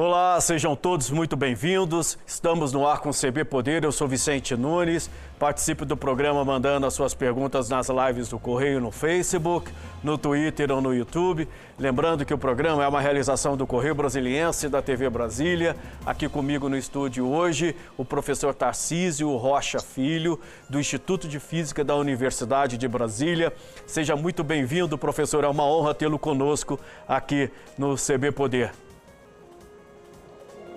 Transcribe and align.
Olá, 0.00 0.40
sejam 0.40 0.76
todos 0.76 1.10
muito 1.10 1.36
bem-vindos. 1.36 2.16
Estamos 2.24 2.72
no 2.72 2.86
ar 2.86 3.00
com 3.00 3.08
o 3.08 3.12
CB 3.12 3.44
Poder. 3.44 3.82
Eu 3.82 3.90
sou 3.90 4.06
Vicente 4.06 4.54
Nunes. 4.54 5.10
Participe 5.40 5.84
do 5.84 5.96
programa 5.96 6.44
mandando 6.44 6.86
as 6.86 6.94
suas 6.94 7.14
perguntas 7.14 7.68
nas 7.68 7.88
lives 7.88 8.28
do 8.28 8.38
Correio 8.38 8.80
no 8.80 8.92
Facebook, 8.92 9.72
no 10.00 10.16
Twitter 10.16 10.70
ou 10.70 10.80
no 10.80 10.94
YouTube. 10.94 11.48
Lembrando 11.76 12.24
que 12.24 12.32
o 12.32 12.38
programa 12.38 12.84
é 12.84 12.86
uma 12.86 13.00
realização 13.00 13.56
do 13.56 13.66
Correio 13.66 13.96
Brasiliense 13.96 14.68
da 14.68 14.80
TV 14.80 15.10
Brasília. 15.10 15.74
Aqui 16.06 16.28
comigo 16.28 16.68
no 16.68 16.76
estúdio 16.76 17.28
hoje, 17.28 17.74
o 17.96 18.04
professor 18.04 18.54
Tarcísio 18.54 19.34
Rocha 19.34 19.80
Filho, 19.80 20.38
do 20.70 20.78
Instituto 20.78 21.26
de 21.26 21.40
Física 21.40 21.82
da 21.82 21.96
Universidade 21.96 22.78
de 22.78 22.86
Brasília. 22.86 23.52
Seja 23.84 24.14
muito 24.14 24.44
bem-vindo, 24.44 24.96
professor. 24.96 25.42
É 25.42 25.48
uma 25.48 25.64
honra 25.64 25.92
tê-lo 25.92 26.20
conosco 26.20 26.78
aqui 27.08 27.50
no 27.76 27.96
CB 27.96 28.30
Poder. 28.30 28.70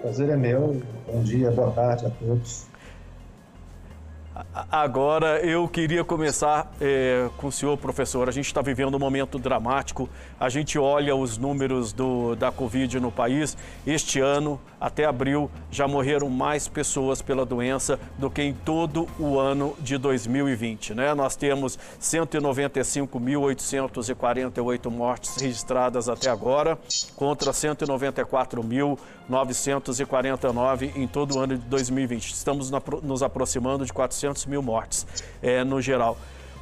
Prazer 0.02 0.30
é 0.30 0.36
meu. 0.36 0.82
Bom 1.06 1.22
dia, 1.22 1.52
boa 1.52 1.72
tarde 1.72 2.08
a 2.08 2.10
todos. 2.10 2.66
Agora 4.72 5.46
eu 5.46 5.68
queria 5.68 6.04
começar 6.04 6.72
é, 6.80 7.28
com 7.38 7.48
o 7.48 7.52
senhor, 7.52 7.76
professor. 7.78 8.30
A 8.30 8.32
gente 8.32 8.48
está 8.48 8.62
vivendo 8.62 8.96
um 8.96 9.00
momento 9.00 9.38
dramático. 9.38 10.10
A 10.40 10.48
gente 10.50 10.80
olha 10.80 11.16
os 11.16 11.38
números 11.38 11.94
do, 11.94 12.36
da 12.36 12.52
Covid 12.52 13.00
no 13.00 13.12
país. 13.12 13.56
Este 13.86 14.20
ano, 14.20 14.60
até 14.80 15.06
abril, 15.06 15.52
já 15.70 15.88
morreram 15.88 16.28
mais 16.30 16.68
pessoas 16.68 17.22
pela 17.22 17.46
doença 17.46 18.00
do 18.18 18.28
que 18.30 18.42
em 18.42 18.54
todo 18.54 19.08
o 19.20 19.38
ano 19.38 19.76
de 19.80 19.98
2020. 19.98 20.96
Né? 20.96 21.14
Nós 21.14 21.36
temos 21.36 21.78
195.848 22.00 24.90
mortes 24.90 25.36
registradas 25.36 26.08
até 26.10 26.30
agora, 26.30 26.80
contra 27.16 27.52
194.949 29.32 30.96
em 30.96 31.08
todo 31.08 31.36
o 31.36 31.40
ano 31.40 31.58
de 31.58 31.66
2020. 31.66 32.32
Estamos 32.32 32.72
nos 33.04 33.24
aproximando 33.24 33.86
de 33.86 33.94
400 33.94 34.46
mil 34.46 34.62
mortes 34.62 35.06
é, 35.42 35.64
no 35.64 35.82
geral. 35.82 36.18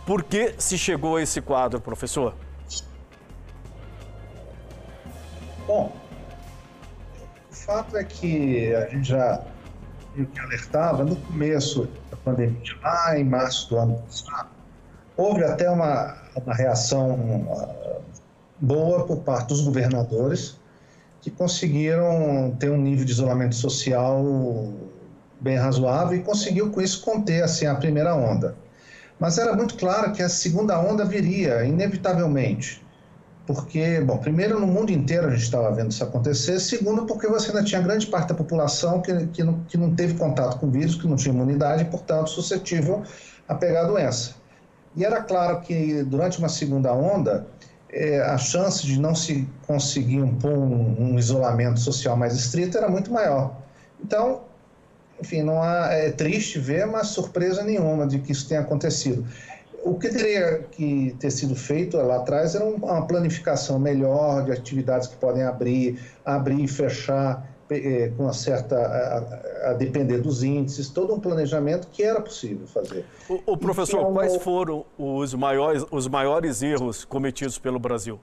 Por 0.06 0.23
que 0.23 0.56
se 0.58 0.78
chegou 0.78 1.17
a 1.17 1.22
esse 1.22 1.42
quadro, 1.42 1.80
professor? 1.80 2.34
Bom, 5.67 5.92
o 7.52 7.56
fato 7.56 7.95
é 7.95 8.03
que 8.03 8.73
a 8.73 8.88
gente 8.90 9.09
já 9.09 9.44
alertava 10.42 11.03
no 11.03 11.16
começo 11.16 11.88
da 12.09 12.17
pandemia, 12.17 12.59
lá 12.81 13.20
em 13.20 13.23
março 13.23 13.70
do 13.70 13.78
ano 13.78 14.02
passado, 14.02 14.50
houve 15.16 15.44
até 15.44 15.70
uma, 15.70 16.17
uma 16.36 16.56
reação 16.56 17.14
uh, 17.14 18.02
boa 18.59 19.06
por 19.06 19.17
parte 19.17 19.50
dos 19.50 19.62
governadores 19.62 20.59
que 21.22 21.30
conseguiram 21.30 22.56
ter 22.59 22.70
um 22.70 22.78
nível 22.78 23.06
de 23.06 23.12
isolamento 23.12 23.56
social 23.56 24.23
bem 25.39 25.58
razoável 25.58 26.17
e 26.17 26.22
conseguiu 26.22 26.72
com 26.72 26.81
isso 26.81 27.02
conter 27.02 27.44
assim 27.44 27.66
a 27.66 27.75
primeira 27.75 28.16
onda. 28.16 28.56
Mas 29.20 29.38
era 29.38 29.53
muito 29.53 29.75
claro 29.75 30.14
que 30.14 30.22
a 30.22 30.30
segunda 30.30 30.80
onda 30.80 31.03
viria 31.03 31.66
inevitavelmente. 31.66 32.81
Porque, 33.45 34.00
bom, 34.02 34.17
primeiro 34.17 34.59
no 34.59 34.67
mundo 34.67 34.92
inteiro 34.92 35.28
a 35.28 35.31
gente 35.31 35.42
estava 35.42 35.72
vendo 35.72 35.92
isso 35.92 36.03
acontecer, 36.03 36.59
segundo 36.59 37.06
porque 37.06 37.28
você 37.28 37.50
ainda 37.50 37.64
tinha 37.64 37.81
grande 37.81 38.06
parte 38.06 38.30
da 38.30 38.36
população 38.36 39.02
que, 39.02 39.25
que, 39.28 39.44
não, 39.44 39.64
que 39.67 39.75
não 39.75 39.95
teve 39.95 40.14
contato 40.14 40.59
com 40.59 40.67
o 40.67 40.72
vírus, 40.72 40.95
que 40.95 41.08
não 41.08 41.16
tinha 41.16 41.34
imunidade 41.34 41.81
e, 41.81 41.86
portanto, 41.86 42.30
suscetível 42.30 43.02
a 43.47 43.56
pegar 43.56 43.81
a 43.81 43.88
doença. 43.88 44.36
E 44.95 45.03
era 45.03 45.22
claro 45.23 45.62
que 45.62 46.03
durante 46.03 46.38
uma 46.38 46.47
segunda 46.47 46.94
onda, 46.94 47.47
é, 47.92 48.22
a 48.22 48.38
chance 48.38 48.86
de 48.86 49.00
não 49.00 49.16
se 49.16 49.48
conseguir 49.66 50.18
impor 50.18 50.52
um, 50.52 51.14
um 51.14 51.20
isolamento 51.20 51.80
social 51.80 52.16
mais 52.16 52.34
estrito 52.36 52.78
era 52.78 52.90
muito 52.90 53.12
maior. 53.12 53.56
Então, 54.03 54.41
enfim, 55.22 55.41
não 55.41 55.62
há, 55.62 55.88
é 55.91 56.12
triste 56.12 56.59
ver, 56.59 56.86
mas 56.86 57.08
surpresa 57.08 57.63
nenhuma 57.63 58.08
de 58.08 58.19
que 58.19 58.31
isso 58.31 58.47
tenha 58.47 58.62
acontecido. 58.62 59.25
O 59.84 59.96
que 59.96 60.09
teria 60.09 60.59
que 60.72 61.16
ter 61.19 61.31
sido 61.31 61.56
feito 61.56 61.97
lá 61.97 62.18
atrás 62.18 62.53
era 62.53 62.66
uma 62.66 63.06
planificação 63.08 63.80
melhor 63.80 64.44
de 64.44 64.52
atividades 64.52 65.08
que 65.08 65.16
podem 65.16 65.44
abrir, 65.44 66.00
abrir 66.25 66.63
e 66.63 66.68
fechar 66.68 67.47
com 68.18 68.24
uma 68.24 68.34
certa 68.34 68.75
a, 68.75 69.69
a, 69.69 69.74
depender 69.74 70.18
dos 70.19 70.41
índices, 70.41 70.90
todo 70.90 71.13
um 71.13 71.19
planejamento 71.19 71.88
que 71.90 72.02
era 72.02 72.19
possível 72.19 72.66
fazer. 72.66 73.06
O, 73.30 73.53
o 73.53 73.57
professor, 73.57 74.00
então, 74.00 74.13
quais 74.13 74.35
foram 74.38 74.85
os 74.97 75.34
maiores, 75.35 75.85
os 75.91 76.07
maiores 76.07 76.63
erros 76.63 77.06
cometidos 77.06 77.59
pelo 77.59 77.78
Brasil? 77.78 78.19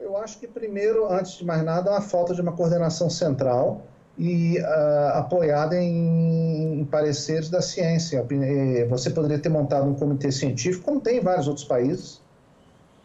Eu 0.00 0.16
acho 0.16 0.40
que 0.40 0.48
primeiro, 0.48 1.10
antes 1.10 1.34
de 1.34 1.44
mais 1.44 1.64
nada, 1.64 1.96
a 1.96 2.00
falta 2.00 2.34
de 2.34 2.40
uma 2.40 2.52
coordenação 2.52 3.08
central 3.08 3.82
e 4.18 4.58
uh, 4.58 5.18
apoiada 5.18 5.76
em, 5.76 6.80
em, 6.80 6.84
pareceres 6.84 7.48
da 7.48 7.62
ciência. 7.62 8.26
Eh, 8.30 8.86
você 8.86 9.08
poderia 9.08 9.38
ter 9.38 9.48
montado 9.48 9.88
um 9.88 9.94
comitê 9.94 10.30
científico, 10.30 10.84
como 10.84 11.00
tem 11.00 11.18
em 11.18 11.20
vários 11.20 11.48
outros 11.48 11.64
países, 11.64 12.20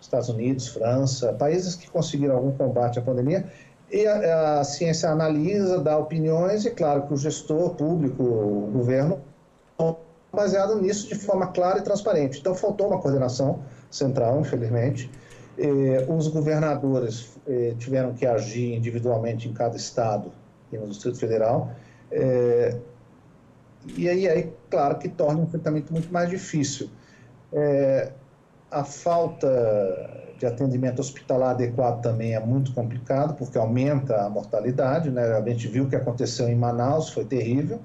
Estados 0.02 0.30
Unidos, 0.30 0.68
França, 0.68 1.34
países 1.34 1.76
que 1.76 1.90
conseguiram 1.90 2.36
algum 2.36 2.52
combate 2.52 3.00
à 3.00 3.02
pandemia, 3.02 3.46
e 3.92 4.06
a, 4.06 4.60
a 4.60 4.64
ciência 4.64 5.10
analisa, 5.10 5.80
dá 5.80 5.98
opiniões, 5.98 6.66
e 6.66 6.72
claro 6.72 7.04
que 7.08 7.14
o 7.14 7.18
gestor 7.18 7.76
público, 7.76 8.24
o 8.24 8.70
governo, 8.72 9.22
baseado 10.32 10.80
nisso 10.80 11.08
de 11.08 11.16
forma 11.16 11.48
clara 11.48 11.80
e 11.80 11.82
transparente. 11.82 12.40
Então 12.40 12.54
faltou 12.54 12.88
uma 12.88 13.00
coordenação 13.00 13.60
central, 13.90 14.40
infelizmente. 14.40 15.10
Eh, 15.58 16.06
os 16.08 16.28
governadores 16.28 17.30
eh, 17.48 17.74
tiveram 17.80 18.14
que 18.14 18.26
agir 18.26 18.76
individualmente 18.76 19.48
em 19.48 19.54
cada 19.54 19.76
estado 19.76 20.32
aqui 20.68 20.78
no 20.78 20.88
Distrito 20.88 21.18
Federal. 21.18 21.72
É, 22.12 22.78
e 23.96 24.08
aí, 24.08 24.28
aí, 24.28 24.54
claro, 24.70 24.98
que 25.00 25.10
torna 25.10 25.40
o 25.40 25.44
enfrentamento 25.44 25.92
muito 25.92 26.12
mais 26.12 26.30
difícil. 26.30 26.90
A 28.70 28.84
falta 28.84 29.48
de 30.38 30.46
atendimento 30.46 31.00
hospitalar 31.00 31.52
adequado 31.52 32.02
também 32.02 32.36
é 32.36 32.40
muito 32.40 32.74
complicado, 32.74 33.34
porque 33.36 33.58
aumenta 33.58 34.22
a 34.22 34.30
mortalidade, 34.30 35.10
né? 35.10 35.24
A 35.36 35.42
gente 35.42 35.68
viu 35.68 35.86
o 35.86 35.90
que 35.90 35.96
aconteceu 35.96 36.48
em 36.48 36.56
Manaus, 36.56 37.10
foi 37.10 37.26
terrível. 37.26 37.80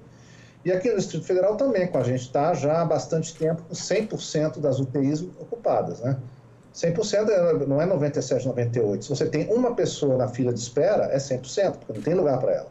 E 0.65 0.71
aqui 0.71 0.91
no 0.91 0.97
Distrito 0.97 1.25
Federal 1.25 1.56
também, 1.56 1.88
com 1.88 1.98
a 1.98 2.03
gente 2.03 2.21
está 2.21 2.54
já 2.54 2.82
há 2.82 2.84
bastante 2.84 3.34
tempo 3.34 3.62
com 3.62 3.75
100% 3.75 4.60
das 4.60 4.78
UTIs 4.78 5.22
ocupadas, 5.41 6.00
né? 6.00 6.16
100% 6.75 7.28
é, 7.28 7.66
não 7.66 7.81
é 7.81 7.87
97, 7.87 8.47
98. 8.47 9.04
Se 9.04 9.10
você 9.10 9.26
tem 9.26 9.53
uma 9.53 9.75
pessoa 9.75 10.16
na 10.16 10.28
fila 10.28 10.53
de 10.53 10.60
espera, 10.60 11.04
é 11.06 11.16
100%, 11.16 11.78
porque 11.78 11.92
não 11.92 12.03
tem 12.03 12.15
lugar 12.15 12.38
para 12.38 12.53
ela. 12.53 12.69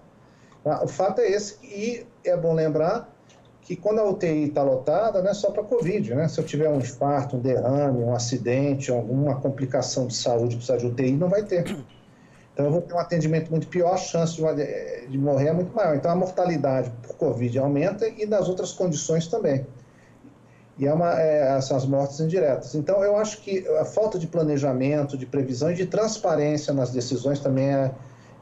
Ah, 0.65 0.83
o 0.83 0.87
fato 0.87 1.21
é 1.21 1.29
esse, 1.29 1.57
e 1.63 2.05
é 2.23 2.35
bom 2.37 2.53
lembrar 2.53 3.10
que 3.61 3.75
quando 3.75 3.99
a 3.99 4.09
UTI 4.09 4.45
está 4.45 4.63
lotada, 4.63 5.21
não 5.21 5.29
é 5.29 5.33
só 5.33 5.51
para 5.51 5.63
Covid, 5.63 6.15
né? 6.15 6.27
Se 6.27 6.39
eu 6.39 6.43
tiver 6.43 6.69
um 6.69 6.77
infarto, 6.77 7.37
um 7.37 7.39
derrame, 7.39 8.03
um 8.03 8.13
acidente, 8.13 8.91
alguma 8.91 9.35
complicação 9.35 10.07
de 10.07 10.15
saúde 10.15 10.55
que 10.55 10.65
precisa 10.65 10.77
de 10.77 10.87
UTI, 10.87 11.11
não 11.11 11.29
vai 11.29 11.43
ter. 11.43 11.63
Então 12.53 12.65
eu 12.65 12.71
vou 12.71 12.81
ter 12.81 12.93
um 12.93 12.99
atendimento 12.99 13.49
muito 13.49 13.67
pior, 13.67 13.93
a 13.93 13.97
chance 13.97 14.35
de, 14.35 15.07
de 15.07 15.17
morrer 15.17 15.47
é 15.47 15.53
muito 15.53 15.73
maior. 15.73 15.95
Então 15.95 16.11
a 16.11 16.15
mortalidade 16.15 16.91
por 17.01 17.15
Covid 17.15 17.57
aumenta 17.59 18.07
e 18.07 18.25
nas 18.25 18.49
outras 18.49 18.73
condições 18.73 19.27
também 19.27 19.65
e 20.81 20.87
é 20.87 20.93
uma, 20.93 21.13
é, 21.19 21.61
são 21.61 21.77
as 21.77 21.85
mortes 21.85 22.19
indiretas. 22.19 22.73
Então, 22.73 23.03
eu 23.03 23.15
acho 23.15 23.41
que 23.41 23.67
a 23.79 23.85
falta 23.85 24.17
de 24.17 24.25
planejamento, 24.25 25.15
de 25.15 25.27
previsão 25.27 25.71
e 25.71 25.75
de 25.75 25.85
transparência 25.85 26.73
nas 26.73 26.91
decisões 26.91 27.39
também 27.39 27.69
é, 27.69 27.91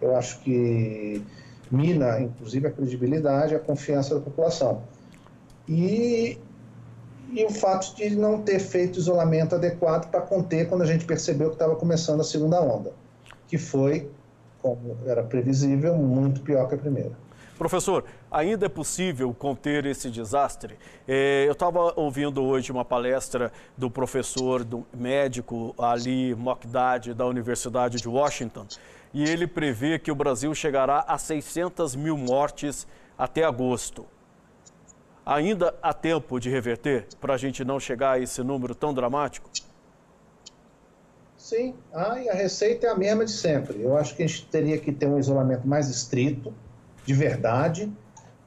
eu 0.01 0.15
acho 0.15 0.39
que 0.39 1.21
mina, 1.69 2.21
inclusive, 2.21 2.67
a 2.67 2.71
credibilidade 2.71 3.53
e 3.53 3.57
a 3.57 3.59
confiança 3.59 4.15
da 4.15 4.21
população. 4.21 4.83
E, 5.69 6.39
e 7.31 7.45
o 7.45 7.51
fato 7.51 7.95
de 7.95 8.15
não 8.15 8.41
ter 8.41 8.59
feito 8.59 8.97
isolamento 8.97 9.53
adequado 9.53 10.09
para 10.09 10.19
conter 10.21 10.67
quando 10.67 10.81
a 10.81 10.85
gente 10.85 11.05
percebeu 11.05 11.49
que 11.49 11.55
estava 11.55 11.75
começando 11.75 12.21
a 12.21 12.23
segunda 12.23 12.59
onda, 12.59 12.91
que 13.47 13.55
foi, 13.55 14.09
como 14.63 14.97
era 15.05 15.21
previsível, 15.21 15.95
muito 15.95 16.41
pior 16.41 16.67
que 16.67 16.73
a 16.73 16.77
primeira. 16.77 17.11
Professor, 17.55 18.05
ainda 18.31 18.65
é 18.65 18.69
possível 18.69 19.31
conter 19.37 19.85
esse 19.85 20.09
desastre? 20.09 20.79
É, 21.07 21.43
eu 21.45 21.51
estava 21.51 21.93
ouvindo 21.95 22.41
hoje 22.41 22.71
uma 22.71 22.85
palestra 22.85 23.51
do 23.77 23.91
professor, 23.91 24.63
do 24.63 24.83
médico 24.91 25.75
Ali 25.77 26.33
Mokdad, 26.33 27.13
da 27.13 27.27
Universidade 27.27 27.97
de 27.97 28.07
Washington, 28.07 28.65
e 29.13 29.23
ele 29.23 29.45
prevê 29.45 29.99
que 29.99 30.09
o 30.09 30.15
Brasil 30.15 30.55
chegará 30.55 31.03
a 31.05 31.17
600 31.17 31.95
mil 31.95 32.17
mortes 32.17 32.87
até 33.17 33.43
agosto. 33.43 34.05
Ainda 35.25 35.75
há 35.81 35.93
tempo 35.93 36.39
de 36.39 36.49
reverter 36.49 37.07
para 37.19 37.33
a 37.33 37.37
gente 37.37 37.63
não 37.63 37.79
chegar 37.79 38.11
a 38.13 38.19
esse 38.19 38.41
número 38.41 38.73
tão 38.73 38.93
dramático? 38.93 39.49
Sim, 41.37 41.73
ah, 41.93 42.19
e 42.19 42.29
a 42.29 42.33
receita 42.33 42.87
é 42.87 42.89
a 42.89 42.95
mesma 42.95 43.25
de 43.25 43.31
sempre. 43.31 43.81
Eu 43.81 43.97
acho 43.97 44.15
que 44.15 44.23
a 44.23 44.27
gente 44.27 44.45
teria 44.47 44.77
que 44.77 44.91
ter 44.91 45.07
um 45.07 45.17
isolamento 45.17 45.67
mais 45.67 45.89
estrito, 45.89 46.53
de 47.05 47.13
verdade, 47.13 47.91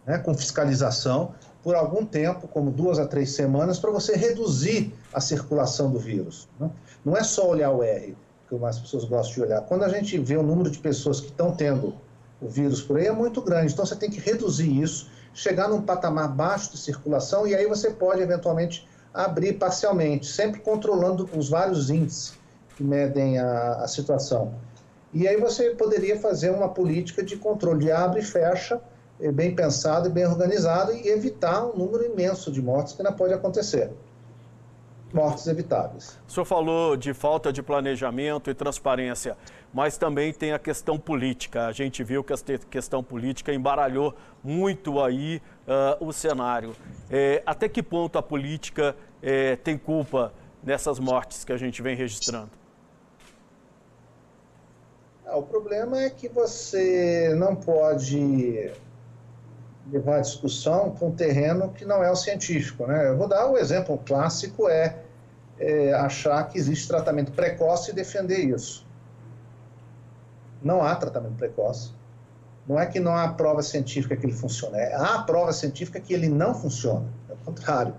né, 0.06 0.18
com 0.18 0.34
fiscalização, 0.34 1.34
por 1.62 1.74
algum 1.74 2.04
tempo, 2.04 2.48
como 2.48 2.70
duas 2.70 2.98
a 2.98 3.06
três 3.06 3.32
semanas, 3.32 3.78
para 3.78 3.90
você 3.90 4.16
reduzir 4.16 4.92
a 5.12 5.20
circulação 5.20 5.90
do 5.90 5.98
vírus. 5.98 6.48
Né? 6.58 6.70
Não 7.04 7.16
é 7.16 7.22
só 7.22 7.48
olhar 7.48 7.70
o 7.70 7.82
R. 7.82 8.16
que 8.48 8.54
mais 8.56 8.78
pessoas 8.78 9.04
gostam 9.04 9.34
de 9.34 9.42
olhar. 9.42 9.62
Quando 9.62 9.84
a 9.84 9.88
gente 9.88 10.18
vê 10.18 10.36
o 10.36 10.42
número 10.42 10.70
de 10.70 10.78
pessoas 10.78 11.20
que 11.20 11.28
estão 11.28 11.54
tendo 11.54 11.94
o 12.40 12.48
vírus 12.48 12.82
por 12.82 12.98
aí, 12.98 13.06
é 13.06 13.12
muito 13.12 13.40
grande. 13.40 13.72
Então, 13.72 13.86
você 13.86 13.96
tem 13.96 14.10
que 14.10 14.20
reduzir 14.20 14.82
isso, 14.82 15.08
chegar 15.34 15.68
num 15.68 15.82
patamar 15.82 16.28
baixo 16.28 16.72
de 16.72 16.78
circulação 16.78 17.46
e 17.46 17.54
aí 17.54 17.66
você 17.66 17.90
pode, 17.90 18.20
eventualmente, 18.20 18.86
abrir 19.12 19.54
parcialmente, 19.54 20.26
sempre 20.26 20.60
controlando 20.60 21.28
os 21.36 21.48
vários 21.48 21.90
índices 21.90 22.34
que 22.76 22.82
medem 22.82 23.38
a, 23.38 23.74
a 23.74 23.88
situação. 23.88 24.54
E 25.12 25.28
aí 25.28 25.36
você 25.36 25.70
poderia 25.70 26.18
fazer 26.18 26.50
uma 26.50 26.68
política 26.68 27.22
de 27.22 27.36
controle 27.36 27.84
de 27.84 27.92
abre 27.92 28.20
e 28.20 28.24
fecha, 28.24 28.80
eh, 29.20 29.30
bem 29.30 29.54
pensado 29.54 30.08
e 30.08 30.10
bem 30.10 30.26
organizado, 30.26 30.92
e 30.92 31.08
evitar 31.08 31.66
um 31.66 31.76
número 31.76 32.04
imenso 32.04 32.50
de 32.50 32.62
mortes 32.62 32.94
que 32.94 33.02
ainda 33.02 33.12
pode 33.12 33.34
acontecer 33.34 33.90
mortes 35.14 35.46
evitáveis. 35.46 36.18
O 36.26 36.32
senhor 36.32 36.44
falou 36.44 36.96
de 36.96 37.12
falta 37.12 37.52
de 37.52 37.62
planejamento 37.62 38.50
e 38.50 38.54
transparência, 38.54 39.36
mas 39.72 39.96
também 39.96 40.32
tem 40.32 40.52
a 40.52 40.58
questão 40.58 40.98
política. 40.98 41.66
A 41.66 41.72
gente 41.72 42.02
viu 42.02 42.22
que 42.22 42.32
a 42.32 42.36
questão 42.70 43.02
política 43.02 43.52
embaralhou 43.52 44.14
muito 44.42 45.00
aí 45.00 45.40
uh, 45.66 46.04
o 46.06 46.12
cenário. 46.12 46.74
É, 47.10 47.42
até 47.46 47.68
que 47.68 47.82
ponto 47.82 48.18
a 48.18 48.22
política 48.22 48.96
é, 49.22 49.56
tem 49.56 49.78
culpa 49.78 50.32
nessas 50.62 50.98
mortes 50.98 51.44
que 51.44 51.52
a 51.52 51.56
gente 51.56 51.82
vem 51.82 51.96
registrando? 51.96 52.50
Ah, 55.26 55.36
o 55.36 55.42
problema 55.42 56.00
é 56.00 56.10
que 56.10 56.28
você 56.28 57.34
não 57.36 57.56
pode 57.56 58.70
levar 59.90 60.18
a 60.18 60.20
discussão 60.20 60.90
para 60.90 61.06
um 61.06 61.12
terreno 61.12 61.70
que 61.70 61.84
não 61.84 62.02
é 62.02 62.10
o 62.10 62.16
científico. 62.16 62.86
Né? 62.86 63.08
Eu 63.08 63.16
vou 63.16 63.28
dar 63.28 63.48
um 63.48 63.56
exemplo 63.56 63.98
clássico, 64.04 64.68
é, 64.68 64.98
é, 65.58 65.92
achar 65.94 66.48
que 66.48 66.58
existe 66.58 66.88
tratamento 66.88 67.32
precoce 67.32 67.90
e 67.90 67.94
defender 67.94 68.38
isso. 68.38 68.86
Não 70.62 70.82
há 70.82 70.94
tratamento 70.94 71.34
precoce. 71.34 71.92
Não 72.66 72.78
é 72.78 72.86
que 72.86 73.00
não 73.00 73.16
há 73.16 73.28
prova 73.28 73.62
científica 73.62 74.16
que 74.16 74.24
ele 74.24 74.32
funciona, 74.32 74.78
é, 74.78 74.94
há 74.94 75.22
prova 75.22 75.52
científica 75.52 75.98
que 75.98 76.14
ele 76.14 76.28
não 76.28 76.54
funciona, 76.54 77.06
é 77.28 77.32
o 77.32 77.36
contrário. 77.38 77.92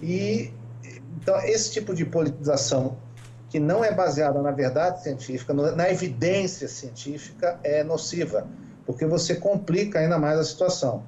E, 0.00 0.54
então, 1.20 1.38
esse 1.40 1.70
tipo 1.70 1.94
de 1.94 2.02
politização 2.06 2.96
que 3.50 3.60
não 3.60 3.84
é 3.84 3.92
baseada 3.92 4.40
na 4.40 4.50
verdade 4.50 5.02
científica, 5.02 5.52
na 5.52 5.90
evidência 5.90 6.66
científica, 6.66 7.60
é 7.62 7.84
nociva 7.84 8.46
porque 8.86 9.06
você 9.06 9.36
complica 9.36 9.98
ainda 9.98 10.18
mais 10.18 10.38
a 10.38 10.44
situação. 10.44 11.02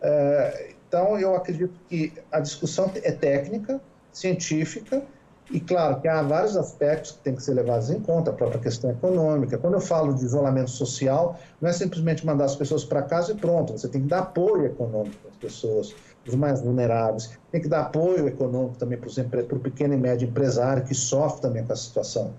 É, 0.00 0.72
então, 0.88 1.18
eu 1.18 1.36
acredito 1.36 1.72
que 1.88 2.12
a 2.32 2.40
discussão 2.40 2.90
é 2.96 3.12
técnica, 3.12 3.80
científica, 4.12 5.02
e 5.50 5.58
claro 5.58 6.00
que 6.00 6.06
há 6.06 6.22
vários 6.22 6.56
aspectos 6.56 7.12
que 7.12 7.18
têm 7.18 7.34
que 7.34 7.42
ser 7.42 7.54
levados 7.54 7.90
em 7.90 7.98
conta, 8.00 8.30
a 8.30 8.34
própria 8.34 8.60
questão 8.60 8.90
econômica. 8.90 9.58
Quando 9.58 9.74
eu 9.74 9.80
falo 9.80 10.14
de 10.14 10.24
isolamento 10.24 10.70
social, 10.70 11.38
não 11.60 11.68
é 11.68 11.72
simplesmente 11.72 12.24
mandar 12.24 12.44
as 12.44 12.54
pessoas 12.54 12.84
para 12.84 13.02
casa 13.02 13.32
e 13.32 13.34
pronto, 13.34 13.72
você 13.72 13.88
tem 13.88 14.02
que 14.02 14.06
dar 14.06 14.20
apoio 14.20 14.66
econômico 14.66 15.16
às 15.28 15.36
pessoas, 15.36 15.94
os 16.26 16.34
mais 16.36 16.60
vulneráveis, 16.60 17.30
tem 17.50 17.60
que 17.60 17.68
dar 17.68 17.80
apoio 17.80 18.28
econômico 18.28 18.76
também 18.76 18.96
para 18.96 19.56
o 19.56 19.60
pequeno 19.60 19.94
e 19.94 19.96
médio 19.96 20.28
empresário 20.28 20.84
que 20.84 20.94
sofre 20.94 21.40
também 21.40 21.64
com 21.64 21.72
a 21.72 21.76
situação. 21.76 22.32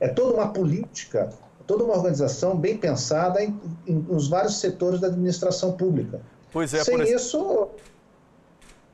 É 0.00 0.08
toda 0.08 0.34
uma 0.34 0.48
política 0.48 1.30
toda 1.72 1.84
uma 1.84 1.94
organização 1.94 2.54
bem 2.54 2.76
pensada 2.76 3.42
em, 3.42 3.58
em, 3.86 3.94
nos 3.94 4.28
vários 4.28 4.60
setores 4.60 5.00
da 5.00 5.06
administração 5.06 5.72
pública. 5.72 6.20
Pois 6.52 6.74
é, 6.74 6.84
Sem 6.84 6.98
por 6.98 7.06
isso. 7.06 7.68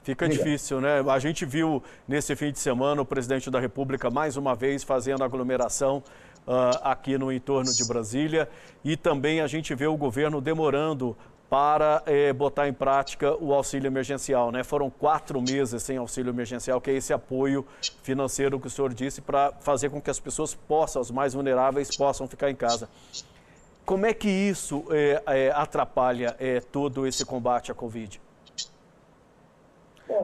Fica 0.05 0.29
Diga. 0.29 0.45
difícil, 0.45 0.81
né? 0.81 1.01
A 1.11 1.19
gente 1.19 1.45
viu 1.45 1.83
nesse 2.07 2.37
fim 2.37 2.53
de 2.53 2.61
semana 2.61 3.03
o 3.03 3.05
presidente 3.05 3.51
da 3.51 3.59
República 3.59 4.09
mais 4.11 4.37
uma 4.37 4.55
vez 4.55 4.85
fazendo 4.85 5.25
aglomeração 5.25 6.05
uh, 6.47 6.79
aqui 6.85 7.19
no 7.19 7.33
entorno 7.33 7.73
de 7.75 7.85
Brasília 7.85 8.49
e 8.85 8.97
também 8.97 9.41
a 9.41 9.49
gente 9.49 9.75
vê 9.75 9.89
o 9.89 9.97
governo 9.97 10.41
demorando 10.41 11.17
para 11.49 12.03
eh, 12.05 12.33
botar 12.33 12.69
em 12.69 12.73
prática 12.73 13.35
o 13.43 13.55
auxílio 13.55 13.89
emergencial. 13.89 14.53
Né? 14.53 14.63
Foram 14.63 14.91
quatro 14.91 15.41
meses 15.41 15.83
sem 15.83 15.97
auxílio 15.97 16.31
emergencial, 16.31 16.81
que 16.81 16.91
é 16.91 16.95
esse 16.95 17.13
apoio 17.13 17.67
financeiro 18.03 18.61
que 18.61 18.67
o 18.67 18.71
senhor 18.71 18.93
disse 18.93 19.21
para 19.21 19.53
fazer 19.61 19.89
com 19.89 20.01
que 20.01 20.11
as 20.11 20.21
pessoas 20.21 20.55
possam, 20.55 21.01
os 21.01 21.11
mais 21.11 21.33
vulneráveis, 21.35 21.97
possam 21.97 22.29
ficar 22.29 22.51
em 22.51 22.55
casa. 22.55 22.89
Como 23.87 24.05
é 24.05 24.13
que 24.13 24.29
isso 24.29 24.85
eh, 24.91 25.51
atrapalha 25.55 26.37
eh, 26.39 26.61
todo 26.61 27.07
esse 27.07 27.25
combate 27.25 27.73
à 27.73 27.75
Covid? 27.75 28.21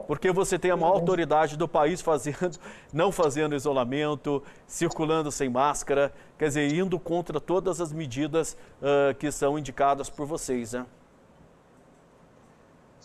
Porque 0.07 0.31
você 0.31 0.57
tem 0.59 0.71
a 0.71 0.77
maior 0.77 0.93
autoridade 0.93 1.57
do 1.57 1.67
país 1.67 2.01
fazendo, 2.01 2.59
não 2.93 3.11
fazendo 3.11 3.55
isolamento, 3.55 4.43
circulando 4.67 5.31
sem 5.31 5.49
máscara, 5.49 6.13
quer 6.37 6.47
dizer, 6.47 6.73
indo 6.73 6.99
contra 6.99 7.39
todas 7.39 7.79
as 7.79 7.91
medidas 7.91 8.57
uh, 8.81 9.15
que 9.15 9.31
são 9.31 9.57
indicadas 9.57 10.09
por 10.09 10.25
vocês, 10.25 10.73
né? 10.73 10.85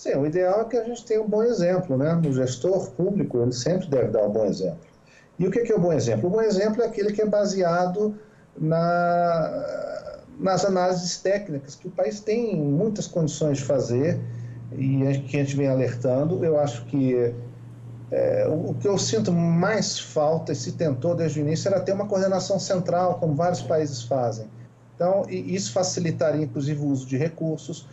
Sim, 0.00 0.14
o 0.14 0.24
ideal 0.24 0.62
é 0.62 0.64
que 0.64 0.78
a 0.78 0.84
gente 0.84 1.04
tenha 1.04 1.20
um 1.20 1.28
bom 1.28 1.42
exemplo, 1.42 1.94
né? 1.94 2.18
O 2.26 2.32
gestor 2.32 2.90
público, 2.92 3.42
ele 3.42 3.52
sempre 3.52 3.86
deve 3.86 4.08
dar 4.08 4.22
um 4.22 4.30
bom 4.30 4.46
exemplo. 4.46 4.78
E 5.38 5.46
o 5.46 5.50
que 5.50 5.70
é 5.70 5.76
o 5.76 5.78
bom 5.78 5.92
exemplo? 5.92 6.26
O 6.26 6.32
bom 6.32 6.40
exemplo 6.40 6.80
é 6.82 6.86
aquele 6.86 7.12
que 7.12 7.20
é 7.20 7.26
baseado 7.26 8.18
na, 8.58 10.22
nas 10.38 10.64
análises 10.64 11.18
técnicas, 11.18 11.74
que 11.74 11.86
o 11.86 11.90
país 11.90 12.18
tem 12.18 12.56
muitas 12.56 13.06
condições 13.06 13.58
de 13.58 13.64
fazer 13.64 14.18
e 14.72 15.18
que 15.28 15.36
a 15.36 15.44
gente 15.44 15.54
vem 15.54 15.68
alertando. 15.68 16.42
Eu 16.42 16.58
acho 16.58 16.86
que 16.86 17.34
é, 18.10 18.48
o 18.48 18.72
que 18.72 18.88
eu 18.88 18.96
sinto 18.96 19.30
mais 19.30 19.98
falta, 19.98 20.50
e 20.52 20.56
se 20.56 20.72
tentou 20.72 21.14
desde 21.14 21.40
o 21.40 21.42
início, 21.42 21.68
era 21.68 21.78
ter 21.78 21.92
uma 21.92 22.06
coordenação 22.06 22.58
central, 22.58 23.18
como 23.18 23.34
vários 23.34 23.60
países 23.60 24.02
fazem. 24.02 24.46
Então, 24.96 25.26
isso 25.28 25.74
facilitaria, 25.74 26.42
inclusive, 26.42 26.80
o 26.80 26.86
uso 26.86 27.06
de 27.06 27.18
recursos, 27.18 27.86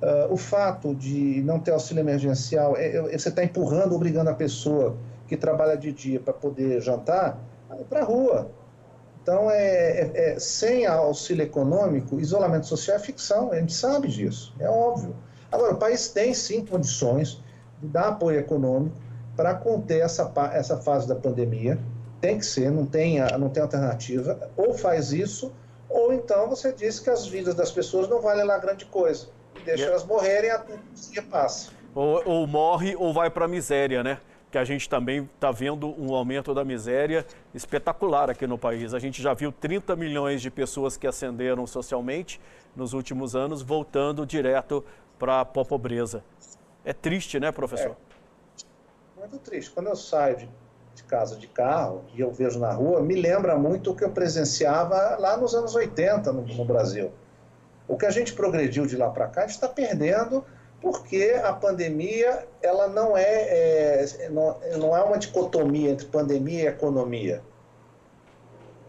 Uh, 0.00 0.32
o 0.32 0.36
fato 0.36 0.94
de 0.94 1.42
não 1.42 1.58
ter 1.58 1.72
auxílio 1.72 2.00
emergencial, 2.00 2.76
é, 2.76 2.96
é, 2.96 3.18
você 3.18 3.30
está 3.30 3.42
empurrando, 3.42 3.96
obrigando 3.96 4.30
a 4.30 4.34
pessoa 4.34 4.96
que 5.26 5.36
trabalha 5.36 5.76
de 5.76 5.90
dia 5.90 6.20
para 6.20 6.32
poder 6.32 6.80
jantar 6.80 7.36
para 7.88 8.02
a 8.02 8.04
rua. 8.04 8.48
Então, 9.20 9.50
é, 9.50 9.56
é, 9.58 10.12
é, 10.14 10.38
sem 10.38 10.86
auxílio 10.86 11.42
econômico, 11.42 12.20
isolamento 12.20 12.66
social 12.66 12.96
é 12.96 13.00
ficção, 13.00 13.50
a 13.50 13.56
gente 13.56 13.74
sabe 13.74 14.06
disso, 14.06 14.54
é 14.60 14.70
óbvio. 14.70 15.16
Agora, 15.50 15.74
o 15.74 15.76
país 15.76 16.08
tem 16.08 16.32
sim 16.32 16.64
condições 16.64 17.42
de 17.80 17.88
dar 17.88 18.08
apoio 18.08 18.38
econômico 18.38 18.96
para 19.36 19.52
conter 19.56 20.00
essa, 20.00 20.32
essa 20.52 20.76
fase 20.76 21.08
da 21.08 21.16
pandemia, 21.16 21.76
tem 22.20 22.38
que 22.38 22.46
ser, 22.46 22.70
não 22.70 22.86
tem, 22.86 23.18
não 23.36 23.48
tem 23.48 23.64
alternativa, 23.64 24.48
ou 24.56 24.74
faz 24.74 25.12
isso, 25.12 25.52
ou 25.90 26.12
então 26.12 26.48
você 26.48 26.72
diz 26.72 27.00
que 27.00 27.10
as 27.10 27.26
vidas 27.26 27.56
das 27.56 27.72
pessoas 27.72 28.08
não 28.08 28.22
valem 28.22 28.44
lá 28.44 28.58
grande 28.58 28.86
coisa 28.86 29.36
deixa 29.76 29.90
elas 29.90 30.04
morrerem 30.04 30.50
até 30.50 30.72
que 30.74 31.08
o 31.08 31.12
dia 31.12 31.22
passa. 31.22 31.70
Ou, 31.94 32.22
ou 32.24 32.46
morre 32.46 32.94
ou 32.96 33.12
vai 33.12 33.30
para 33.30 33.44
a 33.44 33.48
miséria, 33.48 34.02
né? 34.02 34.18
que 34.50 34.58
a 34.58 34.64
gente 34.64 34.88
também 34.88 35.28
está 35.34 35.50
vendo 35.50 35.94
um 36.00 36.14
aumento 36.14 36.54
da 36.54 36.64
miséria 36.64 37.26
espetacular 37.54 38.30
aqui 38.30 38.46
no 38.46 38.56
país. 38.56 38.94
A 38.94 38.98
gente 38.98 39.20
já 39.20 39.34
viu 39.34 39.52
30 39.52 39.94
milhões 39.94 40.40
de 40.40 40.50
pessoas 40.50 40.96
que 40.96 41.06
ascenderam 41.06 41.66
socialmente 41.66 42.40
nos 42.74 42.92
últimos 42.92 43.36
anos, 43.36 43.60
voltando 43.60 44.24
direto 44.24 44.84
para 45.18 45.40
a 45.40 45.44
pobreza. 45.44 46.24
É 46.84 46.92
triste, 46.92 47.38
né, 47.38 47.52
professor? 47.52 47.96
É. 49.16 49.20
Muito 49.20 49.38
triste. 49.38 49.70
Quando 49.70 49.88
eu 49.88 49.96
saio 49.96 50.36
de, 50.36 50.48
de, 50.94 51.02
casa 51.04 51.36
de 51.36 51.46
carro 51.46 52.04
e 52.14 52.20
eu 52.20 52.30
vejo 52.30 52.58
na 52.58 52.72
rua, 52.72 53.02
me 53.02 53.14
lembra 53.14 53.58
muito 53.58 53.90
o 53.90 53.94
que 53.94 54.04
eu 54.04 54.10
presenciava 54.10 55.16
lá 55.18 55.36
nos 55.36 55.54
anos 55.54 55.74
80 55.74 56.32
no, 56.32 56.42
no 56.42 56.64
Brasil. 56.64 57.12
O 57.88 57.96
que 57.96 58.06
a 58.06 58.10
gente 58.10 58.34
progrediu 58.34 58.86
de 58.86 58.96
lá 58.96 59.10
para 59.10 59.26
cá, 59.26 59.46
está 59.46 59.66
perdendo 59.66 60.44
porque 60.80 61.40
a 61.42 61.52
pandemia 61.52 62.46
ela 62.62 62.86
não 62.86 63.16
é, 63.16 63.24
é, 63.24 64.28
não, 64.30 64.56
não 64.78 64.96
é 64.96 65.02
uma 65.02 65.18
dicotomia 65.18 65.90
entre 65.90 66.06
pandemia 66.06 66.64
e 66.64 66.66
economia. 66.66 67.42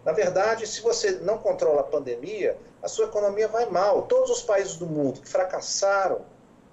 Na 0.06 0.12
verdade, 0.12 0.68
se 0.68 0.82
você 0.82 1.12
não 1.22 1.38
controla 1.38 1.82
a 1.82 1.84
pandemia, 1.84 2.58
a 2.82 2.88
sua 2.88 3.06
economia 3.06 3.48
vai 3.48 3.65
mal. 3.70 4.03
Todos 4.03 4.29
os 4.29 4.41
países 4.41 4.75
do 4.75 4.86
mundo 4.86 5.22
que 5.22 5.29
fracassaram 5.29 6.22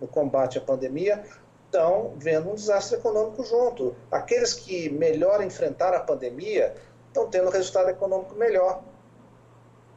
no 0.00 0.06
combate 0.06 0.58
à 0.58 0.60
pandemia 0.60 1.24
estão 1.64 2.14
vendo 2.16 2.50
um 2.50 2.54
desastre 2.54 2.98
econômico 2.98 3.44
junto. 3.44 3.94
Aqueles 4.10 4.52
que 4.52 4.88
melhor 4.90 5.42
enfrentaram 5.42 5.98
a 5.98 6.00
pandemia 6.00 6.74
estão 7.08 7.28
tendo 7.28 7.48
um 7.48 7.50
resultado 7.50 7.90
econômico 7.90 8.34
melhor. 8.34 8.82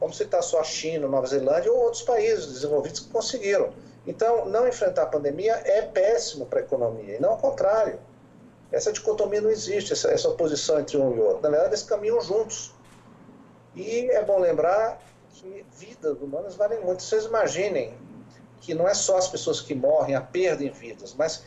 Vamos 0.00 0.16
citar 0.16 0.42
só 0.42 0.60
a 0.60 0.64
China, 0.64 1.06
Nova 1.06 1.26
Zelândia 1.26 1.70
ou 1.70 1.78
outros 1.78 2.02
países 2.02 2.46
desenvolvidos 2.46 3.00
que 3.00 3.10
conseguiram. 3.10 3.70
Então, 4.06 4.46
não 4.46 4.66
enfrentar 4.66 5.02
a 5.02 5.06
pandemia 5.06 5.60
é 5.64 5.82
péssimo 5.82 6.46
para 6.46 6.60
a 6.60 6.62
economia, 6.62 7.16
e 7.16 7.20
não 7.20 7.32
ao 7.32 7.38
contrário. 7.38 8.00
Essa 8.72 8.92
dicotomia 8.92 9.40
não 9.40 9.50
existe, 9.50 9.92
essa, 9.92 10.10
essa 10.10 10.28
oposição 10.28 10.80
entre 10.80 10.96
um 10.96 11.14
e 11.14 11.20
outro. 11.20 11.42
Na 11.42 11.50
verdade, 11.50 11.70
eles 11.70 11.82
caminham 11.82 12.20
juntos. 12.22 12.72
E 13.74 14.10
é 14.10 14.24
bom 14.24 14.38
lembrar 14.38 15.02
que 15.34 15.66
vidas 15.76 16.16
humanas 16.20 16.54
valem 16.54 16.80
muito. 16.80 17.02
Vocês 17.02 17.24
imaginem 17.24 17.94
que 18.60 18.74
não 18.74 18.88
é 18.88 18.94
só 18.94 19.18
as 19.18 19.28
pessoas 19.28 19.60
que 19.60 19.74
morrem, 19.74 20.14
a 20.14 20.20
perda 20.20 20.64
em 20.64 20.70
vidas, 20.70 21.14
mas 21.14 21.44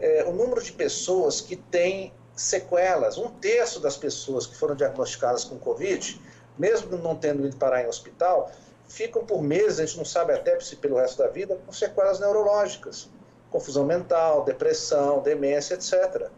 é, 0.00 0.24
o 0.24 0.32
número 0.32 0.62
de 0.62 0.72
pessoas 0.72 1.40
que 1.40 1.56
têm 1.56 2.12
sequelas. 2.34 3.16
Um 3.16 3.30
terço 3.30 3.80
das 3.80 3.96
pessoas 3.96 4.46
que 4.46 4.56
foram 4.56 4.74
diagnosticadas 4.74 5.44
com 5.44 5.58
Covid 5.58 6.20
mesmo 6.58 6.96
não 6.98 7.16
tendo 7.16 7.46
ido 7.46 7.56
parar 7.56 7.82
em 7.82 7.86
hospital, 7.86 8.50
ficam 8.88 9.24
por 9.24 9.42
meses, 9.42 9.80
a 9.80 9.86
gente 9.86 9.98
não 9.98 10.04
sabe 10.04 10.32
até 10.32 10.58
se 10.60 10.76
pelo 10.76 10.96
resto 10.96 11.18
da 11.18 11.28
vida, 11.28 11.58
com 11.66 11.72
sequelas 11.72 12.20
neurológicas, 12.20 13.08
confusão 13.50 13.84
mental, 13.84 14.44
depressão, 14.44 15.20
demência, 15.20 15.74
etc. 15.74 16.28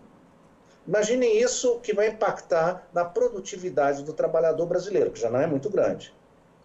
Imaginem 0.87 1.41
isso 1.41 1.81
que 1.81 1.93
vai 1.93 2.09
impactar 2.09 2.87
na 2.93 3.05
produtividade 3.05 4.05
do 4.05 4.13
trabalhador 4.13 4.67
brasileiro, 4.67 5.11
que 5.11 5.21
já 5.21 5.29
não 5.29 5.41
é 5.41 5.47
muito 5.47 5.69
grande. 5.69 6.15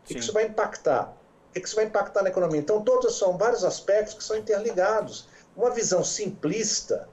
O 0.03 0.07
que, 0.07 0.13
que 0.13 0.19
isso 0.19 0.33
vai 0.33 0.45
impactar? 0.45 1.13
O 1.49 1.53
que, 1.53 1.61
que 1.61 1.67
isso 1.67 1.75
vai 1.75 1.85
impactar 1.85 2.21
na 2.21 2.29
economia? 2.29 2.59
Então, 2.59 2.83
todos 2.83 3.17
são 3.17 3.37
vários 3.37 3.63
aspectos 3.63 4.13
que 4.13 4.23
são 4.23 4.37
interligados. 4.37 5.27
Uma 5.55 5.71
visão 5.71 6.03
simplista, 6.03 7.09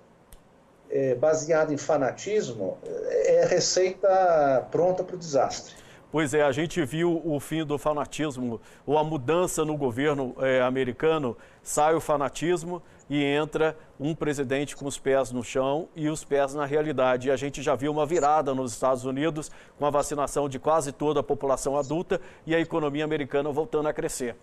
é, 0.90 1.14
baseada 1.14 1.72
em 1.72 1.76
fanatismo, 1.76 2.78
é 2.84 3.46
receita 3.46 4.66
pronta 4.70 5.02
para 5.02 5.16
o 5.16 5.18
desastre. 5.18 5.74
Pois 6.10 6.32
é, 6.32 6.42
a 6.42 6.50
gente 6.52 6.82
viu 6.86 7.20
o 7.22 7.38
fim 7.38 7.64
do 7.64 7.76
fanatismo, 7.76 8.58
ou 8.86 8.96
a 8.96 9.04
mudança 9.04 9.62
no 9.62 9.76
governo 9.76 10.34
é, 10.38 10.62
americano, 10.62 11.36
sai 11.62 11.94
o 11.94 12.00
fanatismo 12.00 12.82
e 13.10 13.22
entra 13.22 13.76
um 14.00 14.14
presidente 14.14 14.74
com 14.74 14.86
os 14.86 14.98
pés 14.98 15.30
no 15.30 15.44
chão 15.44 15.86
e 15.94 16.08
os 16.08 16.24
pés 16.24 16.54
na 16.54 16.64
realidade. 16.64 17.28
E 17.28 17.30
a 17.30 17.36
gente 17.36 17.60
já 17.60 17.74
viu 17.74 17.92
uma 17.92 18.06
virada 18.06 18.54
nos 18.54 18.72
Estados 18.72 19.04
Unidos 19.04 19.50
com 19.78 19.84
a 19.84 19.90
vacinação 19.90 20.48
de 20.48 20.58
quase 20.58 20.92
toda 20.92 21.20
a 21.20 21.22
população 21.22 21.76
adulta 21.76 22.20
e 22.46 22.54
a 22.54 22.60
economia 22.60 23.04
americana 23.04 23.52
voltando 23.52 23.88
a 23.88 23.92
crescer, 23.92 24.34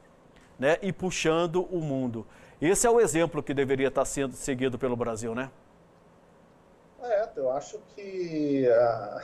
né? 0.59 0.77
E 0.83 0.93
puxando 0.93 1.63
o 1.71 1.79
mundo. 1.79 2.27
Esse 2.61 2.85
é 2.85 2.89
o 2.91 2.99
exemplo 2.99 3.41
que 3.41 3.55
deveria 3.55 3.87
estar 3.87 4.05
sendo 4.05 4.35
seguido 4.35 4.77
pelo 4.77 4.95
Brasil, 4.95 5.33
né? 5.33 5.49
É, 7.01 7.29
eu 7.35 7.51
acho 7.51 7.79
que 7.95 8.67
a 8.67 9.21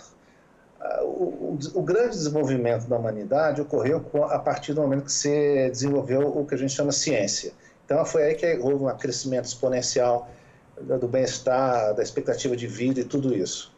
o, 1.03 1.57
o, 1.75 1.81
grande 1.81 2.11
desenvolvimento 2.11 2.87
da 2.87 2.97
humanidade 2.97 3.61
ocorreu 3.61 4.03
a 4.29 4.39
partir 4.39 4.73
do 4.73 4.81
momento 4.81 5.05
que 5.05 5.11
se 5.11 5.69
desenvolveu 5.69 6.27
o 6.27 6.45
que 6.45 6.55
a 6.55 6.57
gente 6.57 6.73
chama 6.73 6.91
ciência. 6.91 7.53
Então 7.85 8.03
foi 8.05 8.23
aí 8.23 8.35
que 8.35 8.57
houve 8.57 8.83
um 8.83 8.97
crescimento 8.97 9.45
exponencial 9.45 10.27
do 10.79 11.07
bem-estar, 11.07 11.93
da 11.93 12.01
expectativa 12.01 12.55
de 12.55 12.65
vida 12.65 12.99
e 12.99 13.03
tudo 13.03 13.35
isso. 13.35 13.71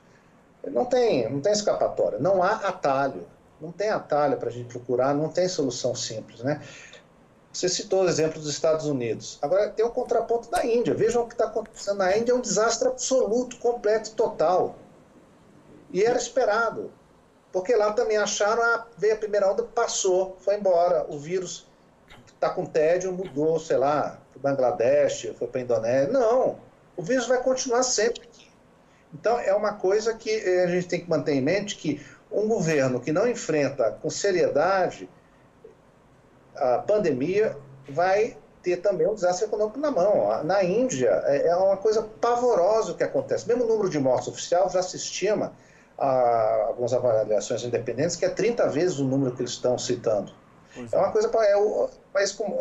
Não 0.71 0.85
tem, 0.85 1.29
não 1.29 1.41
tem 1.41 1.51
escapatória, 1.51 2.19
não 2.19 2.41
há 2.41 2.53
atalho, 2.55 3.27
não 3.59 3.71
tem 3.71 3.89
atalho 3.89 4.37
para 4.37 4.49
a 4.49 4.51
gente 4.51 4.67
procurar, 4.67 5.13
não 5.13 5.27
tem 5.27 5.47
solução 5.47 5.93
simples, 5.93 6.41
né? 6.41 6.61
Você 7.51 7.69
citou 7.69 8.03
o 8.03 8.07
exemplo 8.07 8.39
dos 8.39 8.49
Estados 8.49 8.87
Unidos. 8.87 9.37
Agora 9.41 9.69
tem 9.69 9.85
o 9.85 9.89
contraponto 9.91 10.49
da 10.49 10.65
Índia. 10.65 10.95
Vejam 10.95 11.23
o 11.23 11.27
que 11.27 11.35
está 11.35 11.45
acontecendo 11.45 11.97
na 11.97 12.17
Índia, 12.17 12.31
é 12.31 12.35
um 12.35 12.41
desastre 12.41 12.87
absoluto, 12.87 13.57
completo, 13.57 14.11
total. 14.15 14.75
E 15.93 16.03
era 16.03 16.17
esperado, 16.17 16.91
porque 17.51 17.75
lá 17.75 17.93
também 17.93 18.17
acharam, 18.17 18.63
ah, 18.63 18.87
veio 18.97 19.13
a 19.13 19.17
primeira 19.17 19.49
onda, 19.49 19.61
passou, 19.61 20.35
foi 20.39 20.55
embora. 20.55 21.05
O 21.07 21.19
vírus 21.19 21.67
está 22.27 22.49
com 22.49 22.65
tédio, 22.65 23.13
mudou, 23.13 23.59
sei 23.59 23.77
lá, 23.77 24.19
para 24.31 24.37
o 24.37 24.41
Bangladesh, 24.41 25.31
foi 25.37 25.47
para 25.47 25.61
a 25.61 25.63
Indonésia. 25.63 26.11
Não, 26.11 26.57
o 26.97 27.03
vírus 27.03 27.27
vai 27.27 27.41
continuar 27.41 27.83
sempre 27.83 28.23
aqui. 28.23 28.51
Então, 29.13 29.39
é 29.39 29.53
uma 29.53 29.73
coisa 29.73 30.15
que 30.15 30.31
a 30.31 30.67
gente 30.67 30.87
tem 30.87 30.99
que 30.99 31.09
manter 31.09 31.33
em 31.33 31.41
mente 31.41 31.75
que 31.75 32.03
um 32.31 32.47
governo 32.47 32.99
que 32.99 33.11
não 33.11 33.27
enfrenta 33.27 33.91
com 34.01 34.09
seriedade 34.09 35.07
a 36.55 36.79
pandemia 36.79 37.55
vai 37.87 38.37
ter 38.63 38.77
também 38.77 39.07
um 39.07 39.13
desastre 39.13 39.45
econômico 39.45 39.79
na 39.79 39.91
mão. 39.91 40.43
Na 40.43 40.63
Índia, 40.63 41.21
é, 41.25 41.47
é 41.47 41.55
uma 41.55 41.77
coisa 41.77 42.01
pavorosa 42.01 42.93
o 42.93 42.95
que 42.95 43.03
acontece. 43.03 43.47
Mesmo 43.47 43.65
o 43.65 43.67
número 43.67 43.89
de 43.89 43.99
mortes 43.99 44.27
oficial 44.27 44.69
já 44.69 44.81
se 44.81 44.95
estima 44.95 45.53
a, 45.97 46.65
algumas 46.67 46.93
avaliações 46.93 47.63
independentes, 47.63 48.15
que 48.15 48.25
é 48.25 48.29
30 48.29 48.67
vezes 48.69 48.99
o 48.99 49.03
número 49.03 49.35
que 49.35 49.41
eles 49.41 49.51
estão 49.51 49.77
citando. 49.77 50.31
É. 50.75 50.95
é 50.95 50.97
uma 50.97 51.11
coisa 51.11 51.29
para 51.29 51.45
é 51.47 51.55
o 51.55 51.89
país 52.11 52.31
com 52.31 52.57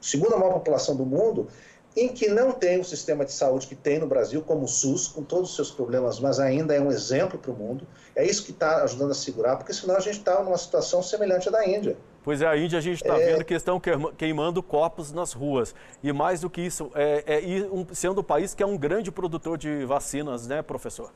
segunda 0.00 0.36
maior 0.36 0.54
população 0.54 0.96
do 0.96 1.06
mundo, 1.06 1.48
em 1.96 2.08
que 2.08 2.28
não 2.28 2.52
tem 2.52 2.80
o 2.80 2.84
sistema 2.84 3.24
de 3.24 3.32
saúde 3.32 3.66
que 3.66 3.74
tem 3.74 3.98
no 3.98 4.06
Brasil, 4.06 4.42
como 4.42 4.64
o 4.64 4.68
SUS, 4.68 5.08
com 5.08 5.22
todos 5.22 5.50
os 5.50 5.56
seus 5.56 5.70
problemas, 5.70 6.18
mas 6.18 6.40
ainda 6.40 6.74
é 6.74 6.80
um 6.80 6.90
exemplo 6.90 7.38
para 7.38 7.50
o 7.50 7.54
mundo. 7.54 7.86
É 8.16 8.24
isso 8.24 8.44
que 8.44 8.50
está 8.50 8.82
ajudando 8.82 9.10
a 9.10 9.14
segurar, 9.14 9.56
porque 9.56 9.72
senão 9.72 9.96
a 9.96 10.00
gente 10.00 10.18
está 10.18 10.42
numa 10.42 10.56
situação 10.56 11.02
semelhante 11.02 11.48
à 11.48 11.52
da 11.52 11.66
Índia. 11.66 11.96
Pois 12.22 12.40
é, 12.40 12.46
a 12.46 12.56
Índia 12.56 12.78
a 12.78 12.82
gente 12.82 13.02
está 13.02 13.18
é... 13.18 13.32
vendo 13.32 13.44
que 13.44 13.52
estão 13.52 13.80
queimando 14.16 14.62
copos 14.62 15.12
nas 15.12 15.32
ruas. 15.32 15.74
E 16.02 16.12
mais 16.12 16.40
do 16.40 16.48
que 16.48 16.62
isso, 16.62 16.90
é, 16.94 17.24
é 17.26 17.66
um, 17.70 17.86
sendo 17.92 18.18
o 18.18 18.24
país 18.24 18.54
que 18.54 18.62
é 18.62 18.66
um 18.66 18.76
grande 18.76 19.10
produtor 19.10 19.58
de 19.58 19.84
vacinas, 19.84 20.46
né, 20.46 20.62
professor? 20.62 21.12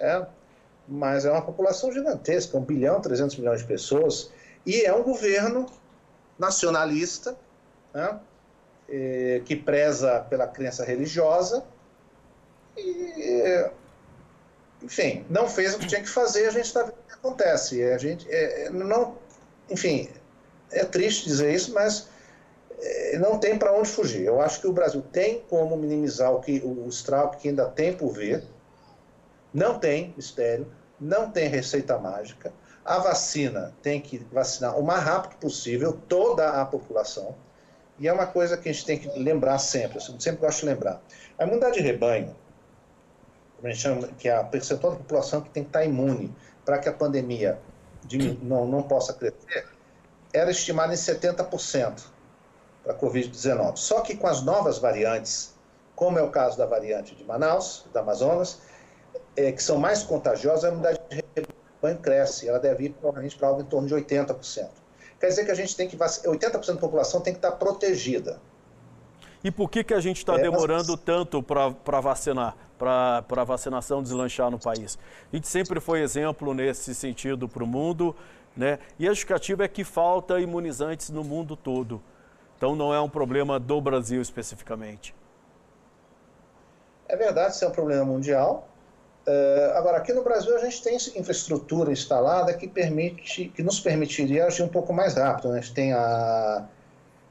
É, 0.00 0.26
mas 0.88 1.24
é 1.24 1.30
uma 1.30 1.42
população 1.42 1.92
gigantesca, 1.92 2.56
1 2.56 2.60
bilhão, 2.62 3.00
300 3.00 3.36
milhões 3.36 3.60
de 3.60 3.66
pessoas, 3.66 4.32
e 4.66 4.82
é 4.82 4.92
um 4.92 5.02
governo 5.02 5.66
nacionalista, 6.38 7.36
né, 7.94 8.18
é, 8.88 9.42
que 9.44 9.54
preza 9.54 10.26
pela 10.28 10.48
crença 10.48 10.84
religiosa, 10.84 11.62
e, 12.76 13.70
enfim, 14.82 15.24
não 15.28 15.48
fez 15.48 15.74
o 15.74 15.78
que 15.78 15.86
tinha 15.86 16.00
que 16.00 16.08
fazer, 16.08 16.46
a 16.46 16.50
gente 16.50 16.66
está 16.66 16.82
vendo 16.82 16.94
o 16.94 17.08
que 17.08 17.14
acontece. 17.14 17.82
A 17.82 17.98
gente, 17.98 18.26
é, 18.30 18.64
é, 18.64 18.70
não, 18.70 19.16
enfim, 19.68 20.08
é 20.70 20.84
triste 20.84 21.26
dizer 21.26 21.54
isso, 21.54 21.72
mas 21.72 22.08
é, 22.78 23.18
não 23.18 23.38
tem 23.38 23.58
para 23.58 23.72
onde 23.72 23.88
fugir. 23.88 24.24
Eu 24.24 24.40
acho 24.40 24.60
que 24.60 24.66
o 24.66 24.72
Brasil 24.72 25.02
tem 25.12 25.42
como 25.48 25.76
minimizar 25.76 26.32
o, 26.32 26.40
que, 26.40 26.60
o 26.64 26.88
estrago 26.88 27.36
que 27.36 27.48
ainda 27.48 27.66
tem 27.66 27.92
por 27.92 28.12
ver, 28.12 28.42
não 29.52 29.78
tem 29.78 30.14
mistério, 30.16 30.70
não 31.00 31.30
tem 31.30 31.48
receita 31.48 31.98
mágica. 31.98 32.52
A 32.84 32.98
vacina 32.98 33.74
tem 33.82 34.00
que 34.00 34.18
vacinar 34.32 34.78
o 34.78 34.82
mais 34.82 35.02
rápido 35.02 35.38
possível 35.38 35.98
toda 36.08 36.60
a 36.60 36.64
população. 36.64 37.34
E 37.98 38.08
é 38.08 38.12
uma 38.12 38.26
coisa 38.26 38.56
que 38.56 38.68
a 38.68 38.72
gente 38.72 38.86
tem 38.86 38.98
que 38.98 39.18
lembrar 39.18 39.58
sempre, 39.58 39.98
eu 39.98 40.20
sempre 40.20 40.40
gosto 40.40 40.60
de 40.60 40.66
lembrar. 40.66 41.02
A 41.38 41.44
imunidade 41.44 41.74
de 41.74 41.82
rebanho, 41.82 42.34
a 43.62 43.68
gente 43.68 43.78
chama, 43.78 44.08
que 44.18 44.28
é 44.28 44.34
a 44.34 44.42
percentual 44.42 44.94
da 44.94 44.98
população 44.98 45.42
que 45.42 45.50
tem 45.50 45.62
que 45.62 45.68
estar 45.68 45.84
imune 45.84 46.34
para 46.64 46.78
que 46.78 46.88
a 46.88 46.92
pandemia 46.92 47.58
não, 48.42 48.66
não 48.66 48.82
possa 48.82 49.12
crescer, 49.12 49.68
era 50.32 50.50
estimada 50.50 50.94
em 50.94 50.96
70% 50.96 52.02
para 52.82 52.92
a 52.92 52.96
Covid-19. 52.96 53.76
Só 53.76 54.00
que 54.00 54.16
com 54.16 54.26
as 54.26 54.42
novas 54.42 54.78
variantes, 54.78 55.54
como 55.94 56.18
é 56.18 56.22
o 56.22 56.30
caso 56.30 56.56
da 56.56 56.64
variante 56.64 57.14
de 57.14 57.24
Manaus, 57.24 57.84
da 57.92 58.00
Amazonas, 58.00 58.60
é, 59.40 59.52
que 59.52 59.62
são 59.62 59.78
mais 59.78 60.02
contagiosas, 60.02 60.64
a 60.64 60.68
imunidade 60.68 61.00
de 61.08 61.24
rebanho 61.34 61.98
cresce. 61.98 62.48
Ela 62.48 62.58
deve 62.58 62.86
ir 62.86 62.90
provavelmente 62.90 63.36
para 63.36 63.48
algo 63.48 63.62
em 63.62 63.64
torno 63.64 63.88
de 63.88 63.94
80%. 63.94 64.68
Quer 65.18 65.28
dizer 65.28 65.44
que 65.44 65.50
a 65.50 65.54
gente 65.54 65.76
tem 65.76 65.88
que 65.88 65.96
80% 65.96 66.66
da 66.66 66.74
população 66.76 67.20
tem 67.20 67.32
que 67.32 67.38
estar 67.38 67.52
protegida. 67.52 68.40
E 69.42 69.50
por 69.50 69.70
que, 69.70 69.82
que 69.82 69.94
a 69.94 70.00
gente 70.00 70.18
está 70.18 70.34
é, 70.34 70.42
demorando 70.42 70.92
mas... 70.92 71.00
tanto 71.00 71.42
para 71.42 72.00
vacinar, 72.00 72.56
para 72.78 73.24
a 73.28 73.44
vacinação 73.44 74.02
deslanchar 74.02 74.50
no 74.50 74.58
país? 74.58 74.98
A 75.32 75.36
gente 75.36 75.48
sempre 75.48 75.80
foi 75.80 76.02
exemplo 76.02 76.52
nesse 76.52 76.94
sentido 76.94 77.48
para 77.48 77.64
o 77.64 77.66
mundo, 77.66 78.14
né? 78.56 78.78
E 78.98 79.06
a 79.06 79.10
justificativa 79.10 79.64
é 79.64 79.68
que 79.68 79.84
falta 79.84 80.40
imunizantes 80.40 81.10
no 81.10 81.24
mundo 81.24 81.56
todo. 81.56 82.02
Então 82.56 82.76
não 82.76 82.92
é 82.92 83.00
um 83.00 83.08
problema 83.08 83.58
do 83.58 83.80
Brasil 83.80 84.20
especificamente. 84.20 85.14
É 87.08 87.16
verdade, 87.16 87.54
isso 87.54 87.64
é 87.64 87.68
um 87.68 87.72
problema 87.72 88.04
mundial. 88.04 88.69
Uh, 89.26 89.76
agora, 89.76 89.98
aqui 89.98 90.12
no 90.12 90.22
Brasil, 90.22 90.54
a 90.56 90.58
gente 90.58 90.82
tem 90.82 90.96
infraestrutura 91.16 91.92
instalada 91.92 92.54
que, 92.54 92.66
permite, 92.66 93.48
que 93.54 93.62
nos 93.62 93.78
permitiria 93.78 94.46
agir 94.46 94.62
um 94.62 94.68
pouco 94.68 94.92
mais 94.92 95.14
rápido. 95.14 95.50
Né? 95.50 95.58
A 95.58 95.60
gente 95.60 95.74
tem 95.74 95.92
a 95.92 96.66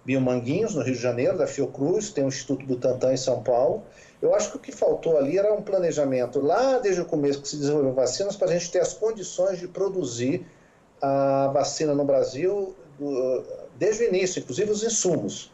Biomanguinhos, 0.06 0.76
no 0.76 0.82
Rio 0.82 0.94
de 0.94 1.02
Janeiro, 1.02 1.38
da 1.38 1.48
Fiocruz, 1.48 2.10
tem 2.10 2.24
o 2.24 2.28
Instituto 2.28 2.66
Butantan 2.66 3.14
em 3.14 3.18
São 3.18 3.44
Paulo. 3.44 3.84
Eu 4.22 4.36
acho 4.36 4.52
que 4.52 4.58
o 4.58 4.60
que 4.60 4.72
faltou 4.72 5.18
ali 5.18 5.38
era 5.38 5.54
um 5.54 5.62
planejamento 5.62 6.40
lá 6.42 6.78
desde 6.80 7.02
o 7.02 7.06
começo 7.06 7.42
que 7.42 7.48
se 7.48 7.58
desenvolveu 7.58 7.94
vacinas 7.94 8.36
para 8.36 8.50
a 8.50 8.52
gente 8.52 8.70
ter 8.72 8.80
as 8.80 8.94
condições 8.94 9.60
de 9.60 9.68
produzir 9.68 10.46
a 11.02 11.50
vacina 11.54 11.94
no 11.94 12.04
Brasil 12.04 12.76
desde 13.78 14.04
o 14.04 14.08
início, 14.08 14.40
inclusive 14.40 14.72
os 14.72 14.84
insumos. 14.84 15.52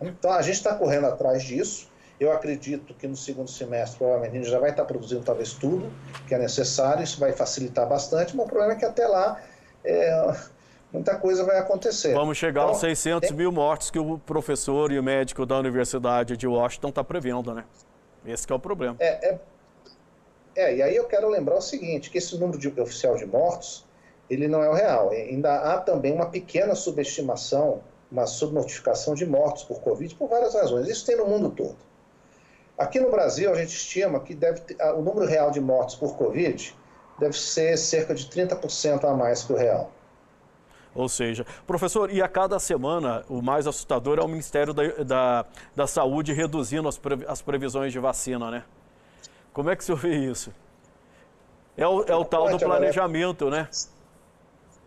Então 0.00 0.32
a 0.32 0.40
gente 0.40 0.54
está 0.54 0.74
correndo 0.74 1.06
atrás 1.06 1.42
disso. 1.42 1.89
Eu 2.20 2.30
acredito 2.30 2.92
que 2.92 3.08
no 3.08 3.16
segundo 3.16 3.48
semestre, 3.48 3.96
provavelmente, 3.96 4.32
a 4.32 4.40
gente 4.40 4.50
já 4.50 4.58
vai 4.58 4.70
estar 4.70 4.84
produzindo 4.84 5.22
talvez 5.22 5.54
tudo 5.54 5.90
que 6.28 6.34
é 6.34 6.38
necessário, 6.38 7.02
isso 7.02 7.18
vai 7.18 7.32
facilitar 7.32 7.88
bastante, 7.88 8.36
mas 8.36 8.44
o 8.44 8.48
problema 8.48 8.74
é 8.74 8.76
que 8.76 8.84
até 8.84 9.06
lá 9.06 9.40
é, 9.82 10.36
muita 10.92 11.16
coisa 11.16 11.42
vai 11.44 11.56
acontecer. 11.56 12.12
Vamos 12.12 12.36
chegar 12.36 12.60
então, 12.60 12.74
aos 12.74 12.80
600 12.80 13.26
tem... 13.26 13.36
mil 13.38 13.50
mortes 13.50 13.90
que 13.90 13.98
o 13.98 14.18
professor 14.18 14.92
e 14.92 14.98
o 14.98 15.02
médico 15.02 15.46
da 15.46 15.58
Universidade 15.58 16.36
de 16.36 16.46
Washington 16.46 16.90
está 16.90 17.02
prevendo, 17.02 17.54
né? 17.54 17.64
Esse 18.26 18.52
é 18.52 18.54
o 18.54 18.58
problema. 18.58 18.96
É, 19.00 19.30
é, 19.30 19.38
é, 20.56 20.76
e 20.76 20.82
aí 20.82 20.94
eu 20.94 21.04
quero 21.04 21.26
lembrar 21.26 21.56
o 21.56 21.62
seguinte, 21.62 22.10
que 22.10 22.18
esse 22.18 22.38
número 22.38 22.58
de, 22.58 22.68
oficial 22.82 23.16
de 23.16 23.24
mortos, 23.24 23.86
ele 24.28 24.46
não 24.46 24.62
é 24.62 24.68
o 24.68 24.74
real. 24.74 25.08
Ainda 25.08 25.54
há 25.54 25.78
também 25.78 26.12
uma 26.12 26.26
pequena 26.26 26.74
subestimação, 26.74 27.80
uma 28.12 28.26
subnotificação 28.26 29.14
de 29.14 29.24
mortos 29.24 29.62
por 29.62 29.80
Covid 29.80 30.14
por 30.16 30.28
várias 30.28 30.52
razões. 30.52 30.86
Isso 30.86 31.06
tem 31.06 31.16
no 31.16 31.24
mundo 31.24 31.48
todo. 31.48 31.89
Aqui 32.80 32.98
no 32.98 33.10
Brasil, 33.10 33.52
a 33.52 33.54
gente 33.56 33.76
estima 33.76 34.18
que 34.20 34.34
deve 34.34 34.60
ter, 34.60 34.82
o 34.94 35.02
número 35.02 35.26
real 35.26 35.50
de 35.50 35.60
mortes 35.60 35.94
por 35.96 36.16
Covid 36.16 36.74
deve 37.18 37.36
ser 37.36 37.76
cerca 37.76 38.14
de 38.14 38.24
30% 38.24 39.04
a 39.04 39.12
mais 39.12 39.44
que 39.44 39.52
o 39.52 39.56
real. 39.56 39.92
Ou 40.94 41.06
seja, 41.06 41.44
professor, 41.66 42.10
e 42.10 42.22
a 42.22 42.26
cada 42.26 42.58
semana 42.58 43.22
o 43.28 43.42
mais 43.42 43.66
assustador 43.66 44.18
é 44.18 44.22
o 44.22 44.28
Ministério 44.28 44.72
da, 44.72 44.82
da, 45.04 45.46
da 45.76 45.86
Saúde 45.86 46.32
reduzindo 46.32 46.88
as, 46.88 46.96
pre, 46.96 47.22
as 47.28 47.42
previsões 47.42 47.92
de 47.92 47.98
vacina, 47.98 48.50
né? 48.50 48.64
Como 49.52 49.68
é 49.68 49.76
que 49.76 49.82
o 49.82 49.84
senhor 49.84 49.98
vê 49.98 50.16
isso? 50.16 50.50
É 51.76 51.86
o, 51.86 52.02
é 52.04 52.16
o 52.16 52.24
tal 52.24 52.48
do 52.48 52.58
planejamento, 52.58 53.50
né? 53.50 53.68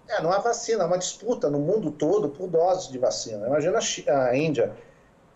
É, 0.08 0.20
não 0.20 0.32
há 0.32 0.40
vacina, 0.40 0.84
é 0.84 0.88
uma 0.88 0.98
disputa 0.98 1.48
no 1.48 1.60
mundo 1.60 1.92
todo 1.92 2.28
por 2.28 2.50
doses 2.50 2.92
de 2.92 2.98
vacina. 2.98 3.46
Imagina 3.46 3.78
a 4.08 4.36
Índia, 4.36 4.76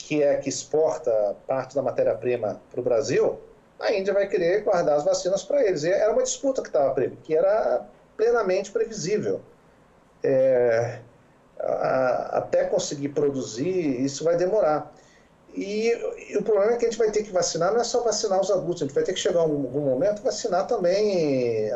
que 0.07 0.23
é 0.23 0.37
que 0.37 0.47
exporta 0.47 1.35
parte 1.45 1.75
da 1.75 1.81
matéria-prima 1.81 2.61
para 2.71 2.79
o 2.79 2.83
Brasil, 2.83 3.37
a 3.77 3.91
Índia 3.91 4.13
vai 4.13 4.25
querer 4.25 4.63
guardar 4.63 4.95
as 4.95 5.03
vacinas 5.03 5.43
para 5.43 5.61
eles. 5.65 5.83
E 5.83 5.89
era 5.89 6.13
uma 6.13 6.23
disputa 6.23 6.61
que 6.61 6.69
estava 6.69 6.95
que 7.23 7.35
era 7.35 7.85
plenamente 8.15 8.71
previsível 8.71 9.41
é, 10.23 10.99
a, 11.59 12.37
até 12.37 12.63
conseguir 12.63 13.09
produzir, 13.09 14.01
isso 14.01 14.23
vai 14.23 14.37
demorar. 14.37 14.95
E, 15.53 15.89
e, 16.29 16.37
o 16.37 16.41
problema 16.41 16.71
é 16.71 16.77
que 16.77 16.85
a 16.85 16.89
gente 16.89 16.97
vai 16.97 17.11
ter 17.11 17.23
que 17.23 17.31
vacinar, 17.31 17.73
não 17.73 17.81
é 17.81 17.83
só 17.83 18.01
vacinar 18.01 18.39
os 18.39 18.49
adultos, 18.49 18.83
a 18.83 18.85
gente 18.85 18.95
vai 18.95 19.03
ter 19.03 19.11
que 19.11 19.19
chegar 19.19 19.39
a 19.39 19.43
algum 19.43 19.81
momento 19.81 20.21
vacinar 20.21 20.67
também 20.67 21.69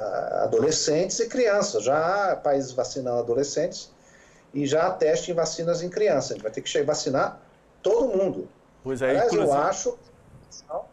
adolescentes 0.44 1.20
e 1.20 1.28
crianças. 1.28 1.84
Já 1.84 2.32
há 2.32 2.36
países 2.38 2.72
vacinando 2.72 3.20
adolescentes 3.20 3.92
e 4.54 4.66
já 4.66 4.88
há 4.88 4.92
teste 4.92 5.32
em 5.32 5.34
vacinas 5.34 5.84
em 5.84 5.90
crianças. 5.90 6.32
A 6.32 6.34
gente 6.36 6.44
vai 6.44 6.52
ter 6.52 6.62
que 6.62 6.84
vacinar 6.84 7.51
todo 7.82 8.08
mundo. 8.08 8.48
Pois 8.84 9.02
é, 9.02 9.16
inclusive... 9.16 9.44
eu 9.44 9.54
acho 9.54 9.98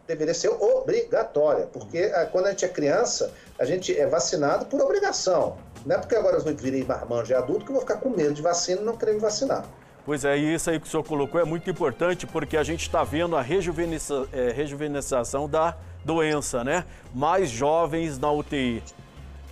deveria 0.07 0.33
ser 0.33 0.49
obrigatória, 0.49 1.67
porque 1.67 1.97
eh, 1.97 2.29
quando 2.31 2.47
a 2.47 2.49
gente 2.51 2.65
é 2.65 2.67
criança, 2.67 3.31
a 3.57 3.65
gente 3.65 3.97
é 3.97 4.07
vacinado 4.07 4.65
por 4.65 4.81
obrigação. 4.81 5.57
Não 5.85 5.95
é 5.95 5.99
porque 5.99 6.15
agora 6.15 6.37
eu 6.37 6.55
virei 6.55 6.83
marmanjo 6.83 7.31
e 7.31 7.35
adulto 7.35 7.63
que 7.63 7.71
eu 7.71 7.75
vou 7.75 7.81
ficar 7.81 7.97
com 7.97 8.09
medo 8.09 8.33
de 8.33 8.41
vacina 8.41 8.81
e 8.81 8.83
não 8.83 8.97
querer 8.97 9.13
me 9.13 9.19
vacinar. 9.19 9.65
Pois 10.05 10.25
é, 10.25 10.37
e 10.37 10.55
isso 10.55 10.69
aí 10.69 10.79
que 10.79 10.87
o 10.87 10.89
senhor 10.89 11.03
colocou 11.03 11.39
é 11.39 11.45
muito 11.45 11.69
importante 11.69 12.25
porque 12.25 12.57
a 12.57 12.63
gente 12.63 12.81
está 12.81 13.03
vendo 13.03 13.35
a 13.35 13.41
rejuveniza, 13.41 14.27
é, 14.33 14.51
rejuvenização 14.51 15.47
da 15.47 15.77
doença, 16.03 16.63
né? 16.63 16.85
Mais 17.13 17.49
jovens 17.49 18.17
na 18.17 18.31
UTI. 18.31 18.83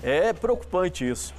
É 0.01 0.34
preocupante 0.34 1.08
isso. 1.08 1.34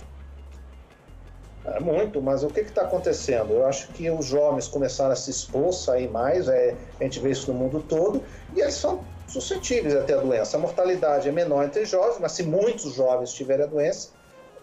É 1.74 1.80
muito, 1.80 2.20
mas 2.22 2.42
o 2.42 2.48
que 2.48 2.60
está 2.60 2.82
acontecendo? 2.82 3.52
Eu 3.52 3.66
acho 3.66 3.88
que 3.88 4.10
os 4.10 4.26
jovens 4.26 4.68
começaram 4.68 5.12
a 5.12 5.16
se 5.16 5.30
expor, 5.30 5.72
sair 5.72 6.08
mais, 6.08 6.48
é, 6.48 6.74
a 7.00 7.04
gente 7.04 7.20
vê 7.20 7.30
isso 7.30 7.52
no 7.52 7.58
mundo 7.58 7.82
todo, 7.82 8.22
e 8.54 8.60
eles 8.60 8.74
são 8.74 9.04
suscetíveis 9.26 9.94
a 9.94 10.02
ter 10.02 10.14
a 10.14 10.20
doença. 10.20 10.56
A 10.56 10.60
mortalidade 10.60 11.28
é 11.28 11.32
menor 11.32 11.64
entre 11.64 11.84
jovens, 11.84 12.18
mas 12.20 12.32
se 12.32 12.42
muitos 12.42 12.94
jovens 12.94 13.32
tiverem 13.32 13.64
a 13.64 13.68
doença, 13.68 14.10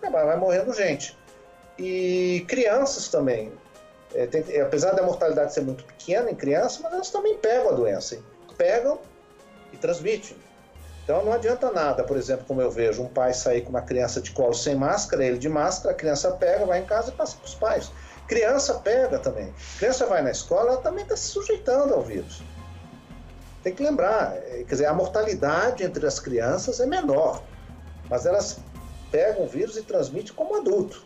vai 0.02 0.38
morrendo 0.38 0.74
gente. 0.74 1.18
E 1.78 2.46
crianças 2.48 3.08
também. 3.08 3.52
É, 4.14 4.26
tem, 4.26 4.44
é, 4.50 4.62
apesar 4.62 4.92
da 4.92 5.04
mortalidade 5.04 5.54
ser 5.54 5.62
muito 5.62 5.84
pequena 5.84 6.32
em 6.32 6.36
crianças, 6.36 6.80
mas 6.82 6.94
elas 6.94 7.10
também 7.10 7.38
pegam 7.38 7.70
a 7.70 7.74
doença. 7.74 8.18
Pegam 8.58 9.00
e 9.74 9.78
transmitem. 9.78 10.38
Então 11.06 11.24
não 11.24 11.32
adianta 11.32 11.72
nada, 11.72 12.04
por 12.04 12.18
exemplo, 12.18 12.46
como 12.48 12.60
eu 12.60 12.72
vejo 12.72 13.04
um 13.04 13.08
pai 13.08 13.32
sair 13.32 13.62
com 13.62 13.70
uma 13.70 13.84
criança 13.84 14.20
de 14.20 14.32
colo 14.32 14.56
sem 14.56 14.74
máscara, 14.74 15.24
ele 15.24 15.38
de 15.38 15.48
máscara, 15.48 15.94
a 15.94 15.98
criança 15.98 16.32
pega, 16.32 16.66
vai 16.66 16.82
em 16.82 16.86
casa 16.86 17.12
e 17.12 17.14
passa 17.14 17.38
para 17.38 17.46
os 17.46 17.54
pais. 17.54 17.92
Criança 18.28 18.74
pega 18.74 19.20
também. 19.20 19.54
Criança 19.78 20.08
vai 20.08 20.24
na 20.24 20.32
escola, 20.32 20.72
ela 20.72 20.82
também 20.82 21.04
está 21.04 21.16
se 21.16 21.28
sujeitando 21.28 21.94
ao 21.94 22.02
vírus. 22.02 22.42
Tem 23.62 23.72
que 23.72 23.84
lembrar, 23.84 24.36
é, 24.36 24.64
quer 24.68 24.76
dizer, 24.76 24.88
a 24.88 24.94
mortalidade 24.96 25.84
entre 25.84 26.08
as 26.08 26.20
crianças 26.20 26.80
é 26.80 26.88
menor, 26.88 27.44
mas 28.10 28.26
elas 28.26 28.58
pegam 29.12 29.46
o 29.46 29.48
vírus 29.48 29.78
e 29.78 29.84
transmitem 29.84 30.34
como 30.34 30.56
adulto. 30.56 31.04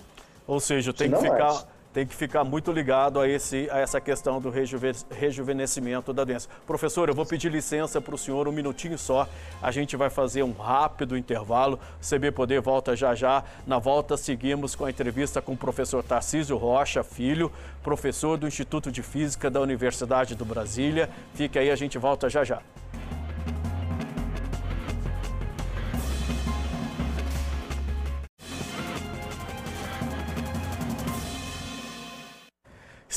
Ou 0.47 0.61
seja, 0.61 0.93
tem 0.93 1.11
que 1.11 1.17
ficar. 1.17 1.51
Mais 1.51 1.65
tem 1.93 2.05
que 2.05 2.15
ficar 2.15 2.43
muito 2.43 2.71
ligado 2.71 3.19
a, 3.19 3.27
esse, 3.27 3.67
a 3.71 3.79
essa 3.79 3.99
questão 3.99 4.39
do 4.39 4.49
rejuve, 4.49 4.91
rejuvenescimento 5.09 6.13
da 6.13 6.23
doença. 6.23 6.47
Professor, 6.65 7.09
eu 7.09 7.15
vou 7.15 7.25
pedir 7.25 7.51
licença 7.51 7.99
para 7.99 8.13
o 8.13 8.17
senhor 8.17 8.47
um 8.47 8.51
minutinho 8.51 8.97
só. 8.97 9.27
A 9.61 9.71
gente 9.71 9.97
vai 9.97 10.09
fazer 10.09 10.43
um 10.43 10.51
rápido 10.51 11.17
intervalo. 11.17 11.79
O 12.01 12.07
CB 12.07 12.31
Poder 12.31 12.61
volta 12.61 12.95
já 12.95 13.15
já. 13.15 13.43
Na 13.65 13.79
volta, 13.79 14.15
seguimos 14.17 14.75
com 14.75 14.85
a 14.85 14.89
entrevista 14.89 15.41
com 15.41 15.53
o 15.53 15.57
professor 15.57 16.03
Tarcísio 16.03 16.57
Rocha 16.57 17.03
Filho, 17.03 17.51
professor 17.83 18.37
do 18.37 18.47
Instituto 18.47 18.91
de 18.91 19.01
Física 19.01 19.49
da 19.49 19.59
Universidade 19.59 20.35
do 20.35 20.45
Brasília. 20.45 21.09
Fique 21.33 21.57
aí, 21.57 21.71
a 21.71 21.75
gente 21.75 21.97
volta 21.97 22.29
já 22.29 22.43
já. 22.43 22.61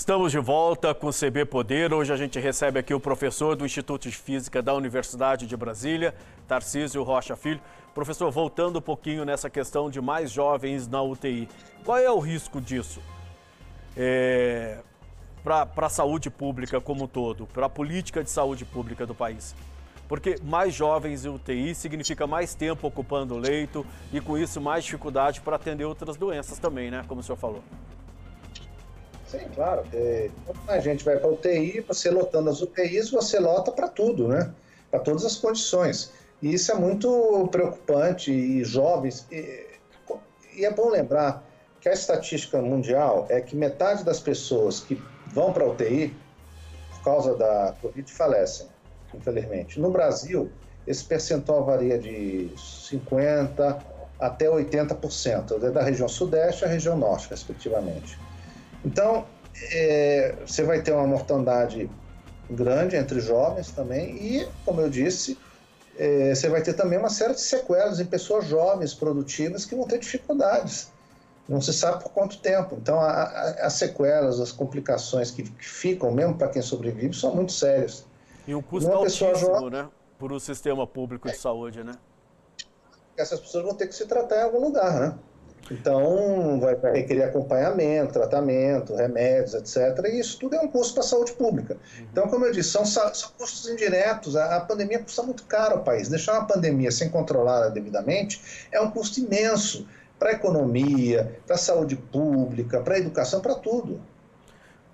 Estamos 0.03 0.33
de 0.33 0.39
volta 0.41 0.93
com 0.93 1.07
o 1.07 1.13
CB 1.13 1.45
Poder. 1.45 1.95
Hoje 1.95 2.13
a 2.13 2.17
gente 2.17 2.37
recebe 2.41 2.77
aqui 2.77 2.93
o 2.93 2.99
professor 2.99 3.55
do 3.55 3.65
Instituto 3.65 4.11
de 4.11 4.17
Física 4.17 4.61
da 4.61 4.75
Universidade 4.75 5.47
de 5.47 5.57
Brasília, 5.57 6.13
Tarcísio 6.49 7.05
Rocha 7.05 7.37
Filho. 7.37 7.61
Professor, 7.95 8.29
voltando 8.29 8.81
um 8.81 8.83
pouquinho 8.83 9.25
nessa 9.25 9.49
questão 9.49 9.89
de 9.89 10.01
mais 10.01 10.33
jovens 10.33 10.89
na 10.89 11.01
UTI, 11.01 11.49
qual 11.85 11.99
é 11.99 12.11
o 12.11 12.19
risco 12.19 12.61
disso? 12.61 13.01
É, 13.97 14.81
para 15.45 15.69
a 15.77 15.89
saúde 15.89 16.31
pública 16.31 16.81
como 16.81 17.05
um 17.05 17.07
todo, 17.07 17.47
para 17.47 17.67
a 17.67 17.71
política 17.71 18.25
de 18.25 18.31
saúde 18.31 18.65
pública 18.65 19.07
do 19.07 19.15
país? 19.15 19.55
Porque 20.09 20.35
mais 20.43 20.75
jovens 20.75 21.25
em 21.25 21.29
UTI 21.29 21.77
significa 21.77 22.27
mais 22.27 22.57
tempo 22.57 22.89
ocupando 22.89 23.37
o 23.37 23.39
leito 23.39 23.87
e 24.13 24.21
com 24.21 24.37
isso 24.37 24.61
mais 24.61 24.83
dificuldade 24.83 25.41
para 25.41 25.55
atender 25.55 25.85
outras 25.85 26.17
doenças 26.17 26.59
também, 26.59 26.91
né? 26.91 27.05
Como 27.07 27.21
o 27.21 27.23
senhor 27.23 27.37
falou. 27.39 27.63
Sim, 29.33 29.49
claro. 29.55 29.83
É, 29.95 30.31
a 30.69 30.79
gente 30.79 31.03
vai 31.07 31.17
para 31.17 31.31
UTI, 31.31 31.81
você 31.89 32.11
lotando 32.11 32.51
as 32.51 32.61
UTIs, 32.61 33.11
você 33.11 33.39
lota 33.39 33.73
para 33.73 33.89
tudo, 33.89 34.29
né? 34.29 34.53
Para 34.91 35.01
todas 35.01 35.25
as 35.25 35.37
condições. 35.37 36.13
E 36.43 36.53
isso 36.53 36.71
é 36.71 36.75
muito 36.75 37.49
preocupante 37.51 38.31
e 38.31 38.63
jovens. 38.63 39.27
E, 39.33 39.79
e 40.55 40.67
é 40.67 40.71
bom 40.71 40.91
lembrar 40.91 41.43
que 41.81 41.89
a 41.89 41.93
estatística 41.93 42.61
mundial 42.61 43.27
é 43.31 43.41
que 43.41 43.57
metade 43.57 44.05
das 44.05 44.21
pessoas 44.21 44.81
que 44.81 45.03
vão 45.29 45.51
para 45.51 45.67
UTI 45.67 46.15
por 46.91 47.03
causa 47.03 47.35
da 47.35 47.75
Covid 47.81 48.13
falecem, 48.13 48.69
infelizmente. 49.15 49.81
No 49.81 49.91
Brasil, 49.91 50.53
esse 50.87 51.05
percentual 51.05 51.65
varia 51.65 51.99
de 51.99 52.51
50% 52.55 53.83
até 54.21 54.47
80%, 54.47 55.65
é 55.65 55.71
da 55.71 55.83
região 55.83 56.07
sudeste 56.07 56.65
à 56.65 56.69
região 56.69 56.97
norte, 56.97 57.29
respectivamente. 57.31 58.17
Então, 58.85 59.27
é, 59.73 60.35
você 60.47 60.63
vai 60.63 60.83
ter 60.83 60.93
uma 60.93 61.07
mortandade 61.07 61.91
grande 62.51 62.97
entre 62.97 63.21
jovens 63.21 63.71
também 63.71 64.17
e, 64.17 64.49
como 64.65 64.81
eu 64.81 64.91
disse, 64.91 65.39
é, 65.97 66.35
você 66.35 66.49
vai 66.49 66.63
ter 66.63 66.75
também 66.75 66.99
uma 66.99 67.11
série 67.11 67.35
de 67.35 67.41
sequelas 67.41 68.01
em 68.01 68.07
pessoas 68.07 68.47
jovens, 68.47 68.95
produtivas, 68.95 69.65
que 69.65 69.75
vão 69.75 69.87
ter 69.87 69.99
dificuldades. 69.99 70.91
Não 71.49 71.61
se 71.61 71.73
sabe 71.73 72.03
por 72.03 72.11
quanto 72.13 72.39
tempo. 72.39 72.77
Então, 72.81 73.01
a, 73.01 73.11
a, 73.11 73.67
as 73.67 73.75
sequelas, 73.75 74.41
as 74.41 74.53
complicações 74.53 75.31
que, 75.31 75.43
que 75.43 75.69
ficam, 75.69 76.11
mesmo 76.11 76.35
para 76.37 76.49
quem 76.49 76.63
sobrevive, 76.63 77.15
são 77.15 77.35
muito 77.35 77.53
sérias. 77.53 78.07
E 78.47 78.55
um 78.55 78.63
custo 78.63 78.91
altíssimo, 78.91 79.37
jovem, 79.37 79.71
né? 79.71 79.89
Por 80.19 80.33
o 80.33 80.37
um 80.37 80.41
sistema 80.41 80.87
público 80.87 81.29
de 81.29 81.37
saúde, 81.37 81.83
né? 81.83 81.93
Essas 83.17 83.41
pessoas 83.41 83.65
vão 83.65 83.75
ter 83.75 83.87
que 83.89 83.95
se 83.95 84.07
tratar 84.07 84.37
em 84.37 84.43
algum 84.43 84.61
lugar, 84.61 84.99
né? 84.99 85.19
Então, 85.71 86.59
vai 86.61 86.75
requerer 86.93 87.25
acompanhamento, 87.25 88.13
tratamento, 88.13 88.95
remédios, 88.95 89.55
etc. 89.55 90.05
E 90.07 90.21
isso 90.21 90.39
tudo 90.39 90.57
é 90.57 90.61
um 90.61 90.69
custo 90.69 90.95
para 90.95 91.03
a 91.03 91.07
saúde 91.07 91.33
pública. 91.33 91.75
Uhum. 91.75 92.07
Então, 92.11 92.29
como 92.29 92.45
eu 92.45 92.53
disse, 92.53 92.71
são, 92.71 92.85
são 92.85 93.31
custos 93.39 93.69
indiretos. 93.71 94.37
A, 94.37 94.57
a, 94.57 94.61
pandemia 94.61 94.99
custa 94.99 95.23
muito 95.23 95.45
caro 95.45 95.77
ao 95.77 95.85
país. 95.85 96.09
Deixar 96.09 96.35
uma 96.35 96.47
pandemia 96.47 96.91
sem 96.91 97.09
controlar 97.09 97.69
devidamente 97.69 98.69
é 98.71 98.81
um 98.81 98.91
custo 98.91 99.21
imenso 99.21 99.87
para 100.19 100.31
a 100.31 100.33
economia, 100.33 101.39
para 101.47 101.57
a 101.57 101.59
saúde 101.59 101.97
pública, 101.97 102.81
para 102.81 102.95
a 102.95 102.99
educação, 102.99 103.41
para 103.41 103.55
tudo. 103.55 104.01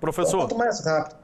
Professor. 0.00 0.37
Então, 0.37 0.40
quanto 0.40 0.57
mais 0.57 0.81
rápido 0.81 1.17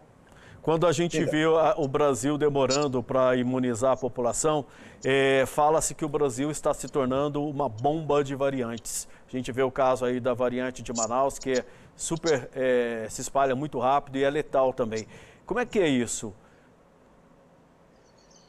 quando 0.64 0.86
a 0.86 0.92
gente 0.92 1.22
vê 1.26 1.44
o 1.46 1.86
Brasil 1.86 2.38
demorando 2.38 3.02
para 3.02 3.36
imunizar 3.36 3.92
a 3.92 3.96
população, 3.98 4.64
é, 5.04 5.44
fala-se 5.46 5.94
que 5.94 6.06
o 6.06 6.08
Brasil 6.08 6.50
está 6.50 6.72
se 6.72 6.88
tornando 6.88 7.44
uma 7.44 7.68
bomba 7.68 8.24
de 8.24 8.34
variantes. 8.34 9.06
A 9.28 9.30
gente 9.30 9.52
vê 9.52 9.62
o 9.62 9.70
caso 9.70 10.06
aí 10.06 10.18
da 10.18 10.32
variante 10.32 10.82
de 10.82 10.90
Manaus, 10.90 11.38
que 11.38 11.52
é 11.52 11.64
super, 11.94 12.48
é, 12.54 13.06
se 13.10 13.20
espalha 13.20 13.54
muito 13.54 13.78
rápido 13.78 14.16
e 14.16 14.24
é 14.24 14.30
letal 14.30 14.72
também. 14.72 15.06
Como 15.44 15.60
é 15.60 15.66
que 15.66 15.78
é 15.78 15.86
isso? 15.86 16.32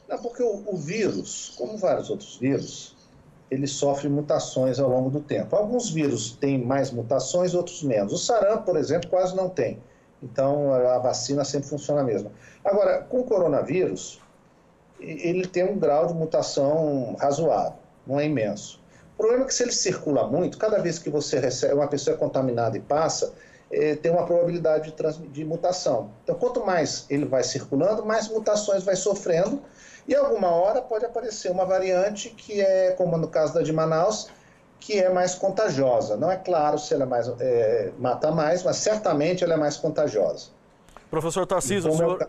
Não, 0.08 0.16
porque 0.16 0.42
o, 0.42 0.62
o 0.68 0.74
vírus, 0.74 1.52
como 1.58 1.76
vários 1.76 2.08
outros 2.08 2.38
vírus, 2.38 2.96
ele 3.50 3.66
sofre 3.66 4.08
mutações 4.08 4.80
ao 4.80 4.88
longo 4.88 5.10
do 5.10 5.20
tempo. 5.20 5.54
Alguns 5.54 5.90
vírus 5.90 6.30
têm 6.30 6.64
mais 6.64 6.90
mutações, 6.90 7.52
outros 7.52 7.82
menos. 7.82 8.14
O 8.14 8.16
sarampo, 8.16 8.64
por 8.64 8.78
exemplo, 8.78 9.10
quase 9.10 9.36
não 9.36 9.50
tem. 9.50 9.78
Então, 10.22 10.72
a 10.72 10.98
vacina 10.98 11.44
sempre 11.44 11.68
funciona 11.68 12.02
mesmo. 12.02 12.30
Agora, 12.64 13.02
com 13.02 13.20
o 13.20 13.24
coronavírus, 13.24 14.20
ele 14.98 15.46
tem 15.46 15.64
um 15.64 15.78
grau 15.78 16.06
de 16.06 16.14
mutação 16.14 17.16
razoável, 17.20 17.78
não 18.06 18.18
é 18.18 18.24
imenso. 18.24 18.80
O 19.14 19.18
problema 19.18 19.44
é 19.44 19.46
que 19.46 19.54
se 19.54 19.62
ele 19.62 19.72
circula 19.72 20.26
muito, 20.26 20.58
cada 20.58 20.78
vez 20.78 20.98
que 20.98 21.10
você 21.10 21.38
recebe, 21.38 21.74
uma 21.74 21.88
pessoa 21.88 22.14
é 22.14 22.18
contaminada 22.18 22.76
e 22.76 22.80
passa, 22.80 23.32
é, 23.70 23.94
tem 23.94 24.12
uma 24.12 24.24
probabilidade 24.24 24.92
de, 24.92 25.28
de 25.28 25.44
mutação. 25.44 26.10
Então, 26.22 26.34
quanto 26.36 26.64
mais 26.64 27.06
ele 27.10 27.24
vai 27.24 27.42
circulando, 27.42 28.04
mais 28.04 28.28
mutações 28.28 28.84
vai 28.84 28.96
sofrendo, 28.96 29.62
e 30.06 30.14
alguma 30.14 30.50
hora 30.50 30.80
pode 30.80 31.04
aparecer 31.04 31.50
uma 31.50 31.64
variante 31.64 32.30
que 32.30 32.60
é, 32.60 32.92
como 32.92 33.16
no 33.16 33.28
caso 33.28 33.54
da 33.54 33.62
de 33.62 33.72
Manaus, 33.72 34.28
que 34.80 34.98
é 34.98 35.08
mais 35.08 35.34
contagiosa. 35.34 36.16
Não 36.16 36.30
é 36.30 36.36
claro 36.36 36.78
se 36.78 36.94
ela 36.94 37.04
é 37.04 37.06
mais, 37.06 37.28
é, 37.40 37.92
mata 37.98 38.30
mais, 38.30 38.62
mas 38.62 38.76
certamente 38.76 39.42
ela 39.42 39.54
é 39.54 39.56
mais 39.56 39.76
contagiosa. 39.76 40.48
Professor 41.10 41.46
Tarcísio, 41.46 41.90
o 41.90 41.96
senhor, 41.96 42.28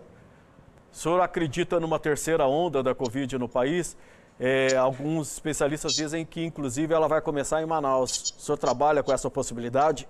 o 0.91 0.95
senhor 0.95 1.21
acredita 1.21 1.79
numa 1.79 1.99
terceira 1.99 2.45
onda 2.47 2.81
da 2.81 2.95
Covid 2.95 3.38
no 3.38 3.47
país? 3.47 3.97
É, 4.39 4.75
alguns 4.75 5.33
especialistas 5.33 5.93
dizem 5.93 6.25
que, 6.25 6.43
inclusive, 6.45 6.93
ela 6.93 7.07
vai 7.07 7.21
começar 7.21 7.62
em 7.62 7.65
Manaus. 7.65 8.36
O 8.38 8.41
senhor 8.41 8.57
trabalha 8.57 9.01
com 9.01 9.12
essa 9.12 9.29
possibilidade? 9.29 10.07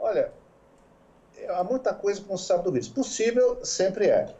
Olha, 0.00 0.32
há 1.50 1.62
muita 1.62 1.92
coisa 1.92 2.20
que 2.20 2.28
não 2.28 2.38
se 2.38 2.46
sabe 2.46 2.64
do 2.64 2.72
vírus. 2.72 2.88
Possível 2.88 3.58
sempre 3.62 4.06
é. 4.06 4.34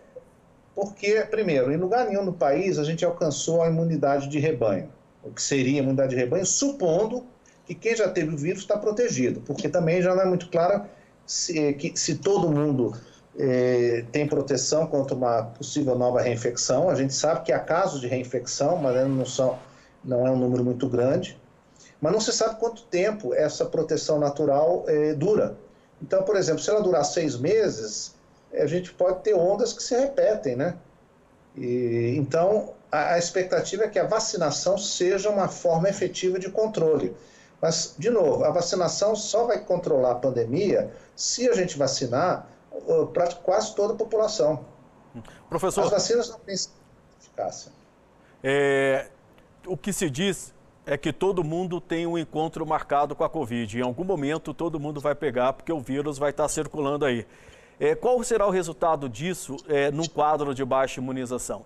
Porque, 0.74 1.22
primeiro, 1.30 1.72
em 1.72 1.76
lugar 1.76 2.06
nenhum 2.06 2.24
no 2.24 2.32
país 2.32 2.78
a 2.78 2.84
gente 2.84 3.04
alcançou 3.04 3.62
a 3.62 3.68
imunidade 3.68 4.28
de 4.28 4.38
rebanho. 4.38 4.90
O 5.26 5.32
que 5.32 5.42
seria 5.42 5.80
imunidade 5.80 6.10
de 6.10 6.16
rebanho, 6.16 6.46
supondo 6.46 7.26
que 7.64 7.74
quem 7.74 7.96
já 7.96 8.08
teve 8.08 8.34
o 8.34 8.36
vírus 8.36 8.60
está 8.60 8.76
protegido. 8.76 9.40
Porque 9.40 9.68
também 9.68 10.00
já 10.00 10.14
não 10.14 10.22
é 10.22 10.26
muito 10.26 10.48
claro 10.48 10.84
se, 11.26 11.72
que, 11.74 11.98
se 11.98 12.16
todo 12.16 12.48
mundo 12.48 12.94
eh, 13.38 14.04
tem 14.12 14.26
proteção 14.26 14.86
contra 14.86 15.16
uma 15.16 15.42
possível 15.42 15.96
nova 15.98 16.20
reinfecção. 16.20 16.88
A 16.88 16.94
gente 16.94 17.12
sabe 17.12 17.44
que 17.44 17.52
há 17.52 17.58
casos 17.58 18.00
de 18.00 18.06
reinfecção, 18.06 18.76
mas 18.76 19.08
não, 19.08 19.26
são, 19.26 19.58
não 20.04 20.26
é 20.26 20.30
um 20.30 20.36
número 20.36 20.64
muito 20.64 20.88
grande 20.88 21.36
mas 22.00 22.12
não 22.12 22.20
se 22.20 22.32
sabe 22.32 22.58
quanto 22.60 22.82
tempo 22.84 23.34
essa 23.34 23.64
proteção 23.64 24.18
natural 24.18 24.84
é, 24.86 25.14
dura. 25.14 25.56
Então, 26.02 26.22
por 26.22 26.36
exemplo, 26.36 26.60
se 26.60 26.70
ela 26.70 26.82
durar 26.82 27.04
seis 27.04 27.36
meses, 27.36 28.14
a 28.52 28.66
gente 28.66 28.92
pode 28.92 29.22
ter 29.22 29.34
ondas 29.34 29.72
que 29.72 29.82
se 29.82 29.96
repetem, 29.96 30.56
né? 30.56 30.76
E, 31.56 32.14
então, 32.16 32.74
a, 32.90 33.14
a 33.14 33.18
expectativa 33.18 33.84
é 33.84 33.88
que 33.88 33.98
a 33.98 34.06
vacinação 34.06 34.78
seja 34.78 35.30
uma 35.30 35.48
forma 35.48 35.88
efetiva 35.88 36.38
de 36.38 36.50
controle. 36.50 37.16
Mas, 37.60 37.94
de 37.98 38.10
novo, 38.10 38.44
a 38.44 38.50
vacinação 38.50 39.16
só 39.16 39.46
vai 39.46 39.58
controlar 39.58 40.12
a 40.12 40.14
pandemia 40.16 40.90
se 41.14 41.48
a 41.48 41.54
gente 41.54 41.78
vacinar 41.78 42.46
para 43.12 43.34
quase 43.34 43.74
toda 43.74 43.94
a 43.94 43.96
população. 43.96 44.64
Professor. 45.48 45.84
As 45.84 45.90
vacinas 45.90 46.28
não 46.28 46.38
têm 46.40 46.54
eficácia. 47.20 47.72
É, 48.42 49.08
o 49.66 49.76
que 49.76 49.92
se 49.92 50.10
diz 50.10 50.54
é 50.84 50.96
que 50.96 51.12
todo 51.12 51.42
mundo 51.42 51.80
tem 51.80 52.06
um 52.06 52.16
encontro 52.16 52.64
marcado 52.66 53.16
com 53.16 53.24
a 53.24 53.28
Covid. 53.28 53.78
Em 53.78 53.82
algum 53.82 54.04
momento 54.04 54.52
todo 54.52 54.78
mundo 54.78 55.00
vai 55.00 55.14
pegar, 55.14 55.52
porque 55.54 55.72
o 55.72 55.80
vírus 55.80 56.18
vai 56.18 56.30
estar 56.30 56.48
circulando 56.48 57.04
aí. 57.04 57.26
É, 57.80 57.94
qual 57.94 58.22
será 58.22 58.46
o 58.46 58.50
resultado 58.50 59.08
disso 59.08 59.56
é, 59.68 59.90
num 59.90 60.06
quadro 60.06 60.54
de 60.54 60.64
baixa 60.64 61.00
imunização? 61.00 61.64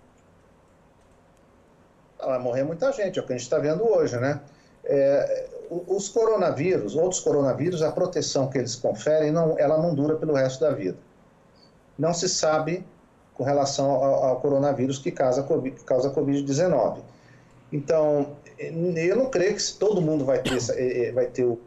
Vai 2.24 2.38
morrer 2.38 2.64
muita 2.64 2.92
gente, 2.92 3.18
é 3.18 3.22
o 3.22 3.26
que 3.26 3.33
a 3.33 3.37
gente 3.37 3.44
está 3.44 3.59
vendo 3.59 3.85
hoje, 3.85 4.16
né? 4.18 4.40
É, 4.85 5.48
os 5.70 6.09
coronavírus, 6.09 6.96
outros 6.96 7.20
coronavírus, 7.20 7.83
a 7.83 7.92
proteção 7.92 8.48
que 8.48 8.59
eles 8.59 8.74
conferem, 8.74 9.30
não, 9.30 9.59
ela 9.59 9.78
não 9.78 9.94
dura 9.94 10.16
pelo 10.16 10.35
resto 10.35 10.61
da 10.61 10.72
vida. 10.72 10.98
Não 11.98 12.12
se 12.12 12.28
sabe 12.28 12.85
com 13.35 13.44
relação 13.44 13.90
ao, 13.90 14.24
ao 14.24 14.40
coronavírus 14.40 14.98
que 14.98 15.11
causa 15.11 15.42
Covid-19. 15.44 16.98
Então, 17.72 18.37
eu 18.59 19.16
não 19.16 19.30
creio 19.30 19.54
que 19.54 19.72
todo 19.74 20.00
mundo 20.00 20.24
vai 20.24 20.42
ter, 20.42 20.59
eh, 20.72 21.09
eh, 21.09 21.12
vai 21.12 21.26
ter 21.26 21.44
o, 21.44 21.59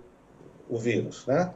o 0.69 0.77
vírus, 0.77 1.25
né? 1.25 1.51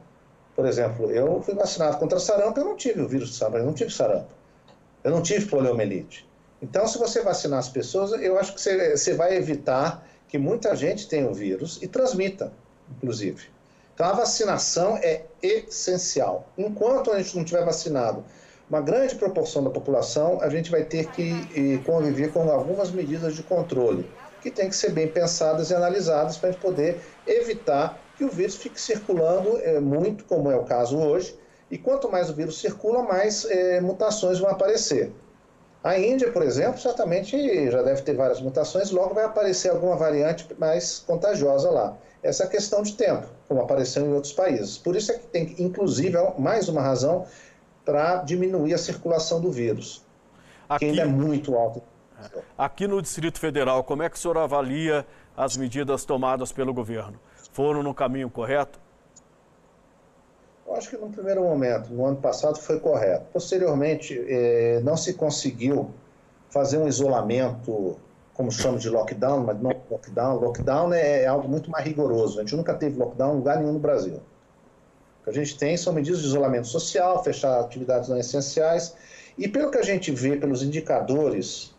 Por 0.56 0.66
exemplo, 0.66 1.10
eu 1.10 1.40
fui 1.42 1.54
vacinado 1.54 1.98
contra 1.98 2.18
sarampo, 2.18 2.58
eu 2.58 2.64
não 2.64 2.76
tive 2.76 3.00
o 3.00 3.08
vírus 3.08 3.28
de 3.28 3.36
sarampo, 3.36 3.58
eu 3.58 3.66
não 3.66 3.74
tive 3.74 3.92
sarampo. 3.92 4.32
Eu 5.04 5.12
não 5.12 5.22
tive 5.22 5.46
poliomielite. 5.46 6.27
Então, 6.60 6.86
se 6.86 6.98
você 6.98 7.22
vacinar 7.22 7.58
as 7.58 7.68
pessoas, 7.68 8.12
eu 8.20 8.38
acho 8.38 8.54
que 8.54 8.60
você, 8.60 8.96
você 8.96 9.14
vai 9.14 9.36
evitar 9.36 10.06
que 10.28 10.36
muita 10.36 10.74
gente 10.74 11.08
tenha 11.08 11.28
o 11.28 11.34
vírus 11.34 11.78
e 11.80 11.86
transmita, 11.86 12.52
inclusive. 12.96 13.48
Então, 13.94 14.06
a 14.06 14.12
vacinação 14.12 14.96
é 14.96 15.22
essencial. 15.42 16.48
Enquanto 16.56 17.10
a 17.10 17.20
gente 17.20 17.36
não 17.36 17.44
tiver 17.44 17.64
vacinado 17.64 18.24
uma 18.68 18.80
grande 18.80 19.14
proporção 19.14 19.64
da 19.64 19.70
população, 19.70 20.40
a 20.42 20.48
gente 20.48 20.70
vai 20.70 20.84
ter 20.84 21.10
que 21.10 21.48
eh, 21.54 21.78
conviver 21.86 22.32
com 22.32 22.50
algumas 22.50 22.90
medidas 22.90 23.34
de 23.34 23.42
controle 23.42 24.08
que 24.40 24.50
têm 24.50 24.68
que 24.68 24.76
ser 24.76 24.92
bem 24.92 25.08
pensadas 25.08 25.70
e 25.70 25.74
analisadas 25.74 26.36
para 26.36 26.50
a 26.50 26.52
gente 26.52 26.60
poder 26.60 27.00
evitar 27.26 27.98
que 28.16 28.24
o 28.24 28.28
vírus 28.28 28.56
fique 28.56 28.80
circulando 28.80 29.58
é, 29.58 29.80
muito, 29.80 30.24
como 30.24 30.50
é 30.50 30.56
o 30.56 30.64
caso 30.64 30.98
hoje, 30.98 31.38
e 31.70 31.78
quanto 31.78 32.10
mais 32.10 32.30
o 32.30 32.34
vírus 32.34 32.60
circula, 32.60 33.02
mais 33.02 33.44
é, 33.44 33.80
mutações 33.80 34.38
vão 34.38 34.50
aparecer. 34.50 35.12
A 35.82 35.98
Índia, 35.98 36.32
por 36.32 36.42
exemplo, 36.42 36.80
certamente 36.80 37.70
já 37.70 37.82
deve 37.82 38.02
ter 38.02 38.14
várias 38.14 38.40
mutações, 38.40 38.90
logo 38.90 39.14
vai 39.14 39.24
aparecer 39.24 39.70
alguma 39.70 39.96
variante 39.96 40.46
mais 40.58 40.98
contagiosa 41.00 41.70
lá. 41.70 41.96
Essa 42.22 42.44
é 42.44 42.46
a 42.46 42.50
questão 42.50 42.82
de 42.82 42.94
tempo, 42.94 43.28
como 43.46 43.60
apareceu 43.60 44.04
em 44.04 44.12
outros 44.12 44.32
países. 44.32 44.76
Por 44.76 44.96
isso 44.96 45.12
é 45.12 45.18
que 45.18 45.26
tem, 45.28 45.54
inclusive, 45.58 46.16
é 46.16 46.34
mais 46.36 46.68
uma 46.68 46.82
razão 46.82 47.26
para 47.84 48.16
diminuir 48.16 48.74
a 48.74 48.78
circulação 48.78 49.40
do 49.40 49.52
vírus, 49.52 50.04
Aqui... 50.68 50.80
que 50.80 50.90
ainda 50.90 51.02
é 51.02 51.06
muito 51.06 51.54
alto. 51.54 51.80
Aqui 52.56 52.88
no 52.88 53.00
Distrito 53.00 53.38
Federal, 53.38 53.84
como 53.84 54.02
é 54.02 54.10
que 54.10 54.16
o 54.16 54.18
senhor 54.18 54.36
avalia 54.36 55.06
as 55.36 55.56
medidas 55.56 56.04
tomadas 56.04 56.50
pelo 56.50 56.74
governo? 56.74 57.20
Foram 57.52 57.82
no 57.82 57.94
caminho 57.94 58.28
correto? 58.28 58.80
Eu 60.68 60.74
acho 60.74 60.90
que 60.90 60.98
no 60.98 61.08
primeiro 61.08 61.42
momento, 61.42 61.88
no 61.90 62.04
ano 62.04 62.18
passado, 62.18 62.58
foi 62.58 62.78
correto. 62.78 63.24
Posteriormente, 63.32 64.22
eh, 64.28 64.80
não 64.84 64.98
se 64.98 65.14
conseguiu 65.14 65.90
fazer 66.50 66.76
um 66.76 66.86
isolamento, 66.86 67.96
como 68.34 68.52
chama 68.52 68.78
de 68.78 68.90
lockdown, 68.90 69.44
mas 69.44 69.58
não 69.62 69.72
lockdown. 69.90 70.36
Lockdown 70.36 70.92
é, 70.92 71.22
é 71.22 71.26
algo 71.26 71.48
muito 71.48 71.70
mais 71.70 71.86
rigoroso. 71.86 72.38
A 72.38 72.42
gente 72.42 72.54
nunca 72.54 72.74
teve 72.74 72.98
lockdown 72.98 73.32
em 73.32 73.36
lugar 73.38 73.58
nenhum 73.58 73.72
no 73.72 73.78
Brasil. 73.78 74.20
O 75.20 75.24
que 75.24 75.30
a 75.30 75.32
gente 75.32 75.56
tem 75.58 75.74
são 75.74 75.90
medidas 75.90 76.20
de 76.20 76.26
isolamento 76.26 76.66
social, 76.66 77.24
fechar 77.24 77.60
atividades 77.60 78.10
não 78.10 78.18
essenciais. 78.18 78.94
E 79.38 79.48
pelo 79.48 79.70
que 79.70 79.78
a 79.78 79.82
gente 79.82 80.10
vê 80.10 80.36
pelos 80.36 80.62
indicadores 80.62 81.74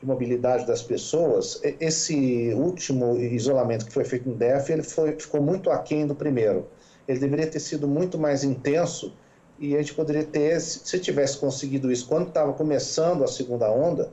de 0.00 0.06
mobilidade 0.06 0.66
das 0.66 0.82
pessoas, 0.82 1.60
esse 1.78 2.54
último 2.54 3.14
isolamento 3.18 3.84
que 3.84 3.92
foi 3.92 4.04
feito 4.04 4.26
no 4.26 4.34
DF, 4.36 4.72
ele 4.72 4.82
foi, 4.82 5.12
ficou 5.20 5.42
muito 5.42 5.70
aquém 5.70 6.06
do 6.06 6.14
primeiro. 6.14 6.66
Ele 7.06 7.18
deveria 7.18 7.46
ter 7.46 7.60
sido 7.60 7.86
muito 7.88 8.18
mais 8.18 8.44
intenso 8.44 9.12
e 9.58 9.74
a 9.74 9.78
gente 9.78 9.94
poderia 9.94 10.24
ter, 10.24 10.60
se 10.60 10.98
tivesse 10.98 11.38
conseguido 11.38 11.90
isso 11.90 12.08
quando 12.08 12.28
estava 12.28 12.52
começando 12.52 13.22
a 13.22 13.28
segunda 13.28 13.70
onda, 13.70 14.10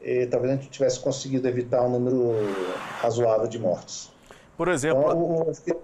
eh, 0.00 0.26
talvez 0.26 0.52
a 0.52 0.56
gente 0.56 0.70
tivesse 0.70 1.00
conseguido 1.00 1.46
evitar 1.48 1.82
um 1.82 1.90
número 1.90 2.34
razoável 3.00 3.46
de 3.46 3.58
mortes. 3.58 4.10
Por 4.56 4.68
exemplo... 4.68 5.00
Então, 5.02 5.76
o... 5.76 5.82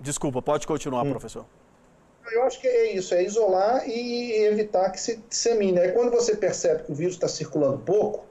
Desculpa, 0.00 0.42
pode 0.42 0.66
continuar, 0.66 1.04
hum. 1.04 1.10
professor. 1.10 1.44
Eu 2.32 2.44
acho 2.44 2.60
que 2.60 2.66
é 2.66 2.92
isso, 2.94 3.14
é 3.14 3.22
isolar 3.22 3.88
e 3.88 4.32
evitar 4.44 4.90
que 4.90 5.00
se 5.00 5.16
dissemine. 5.28 5.78
Aí 5.78 5.92
quando 5.92 6.10
você 6.10 6.36
percebe 6.36 6.84
que 6.84 6.92
o 6.92 6.94
vírus 6.94 7.14
está 7.14 7.28
circulando 7.28 7.78
pouco, 7.78 8.24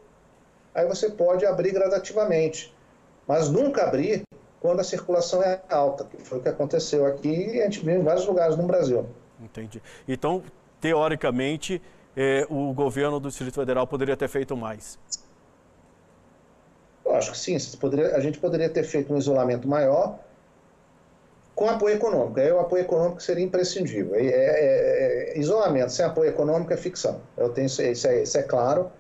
aí 0.74 0.88
você 0.88 1.10
pode 1.10 1.46
abrir 1.46 1.72
gradativamente. 1.72 2.74
Mas 3.28 3.50
nunca 3.50 3.84
abrir 3.84 4.24
quando 4.62 4.80
a 4.80 4.84
circulação 4.84 5.42
é 5.42 5.60
alta, 5.68 6.06
que 6.06 6.24
foi 6.24 6.38
o 6.38 6.42
que 6.42 6.48
aconteceu 6.48 7.06
aqui 7.06 7.56
e 7.56 7.62
a 7.62 7.64
gente 7.66 7.84
viu 7.84 7.96
em 7.96 8.04
vários 8.04 8.26
lugares 8.28 8.56
no 8.56 8.64
Brasil. 8.64 9.08
Entendi. 9.42 9.82
Então, 10.08 10.44
teoricamente, 10.80 11.82
é, 12.16 12.46
o 12.48 12.72
governo 12.72 13.20
do 13.20 13.28
Distrito 13.28 13.56
Federal 13.56 13.88
poderia 13.88 14.16
ter 14.16 14.30
feito 14.30 14.56
mais. 14.56 15.00
Eu 17.04 17.16
acho 17.16 17.32
que 17.32 17.38
sim, 17.40 17.56
a 17.56 18.20
gente 18.20 18.38
poderia 18.38 18.70
ter 18.70 18.84
feito 18.84 19.12
um 19.12 19.18
isolamento 19.18 19.68
maior, 19.68 20.20
com 21.56 21.68
apoio 21.68 21.96
econômico. 21.96 22.40
Aí 22.40 22.52
o 22.52 22.60
apoio 22.60 22.84
econômico 22.84 23.22
seria 23.22 23.44
imprescindível. 23.44 24.14
É, 24.16 24.28
é, 24.28 25.34
é, 25.34 25.40
isolamento 25.40 25.92
sem 25.92 26.06
apoio 26.06 26.30
econômico 26.30 26.72
é 26.72 26.78
ficção. 26.78 27.20
Eu 27.36 27.50
tenho 27.50 27.66
isso, 27.66 27.82
isso, 27.82 28.08
é, 28.08 28.22
isso 28.22 28.38
é 28.38 28.44
claro. 28.44 28.92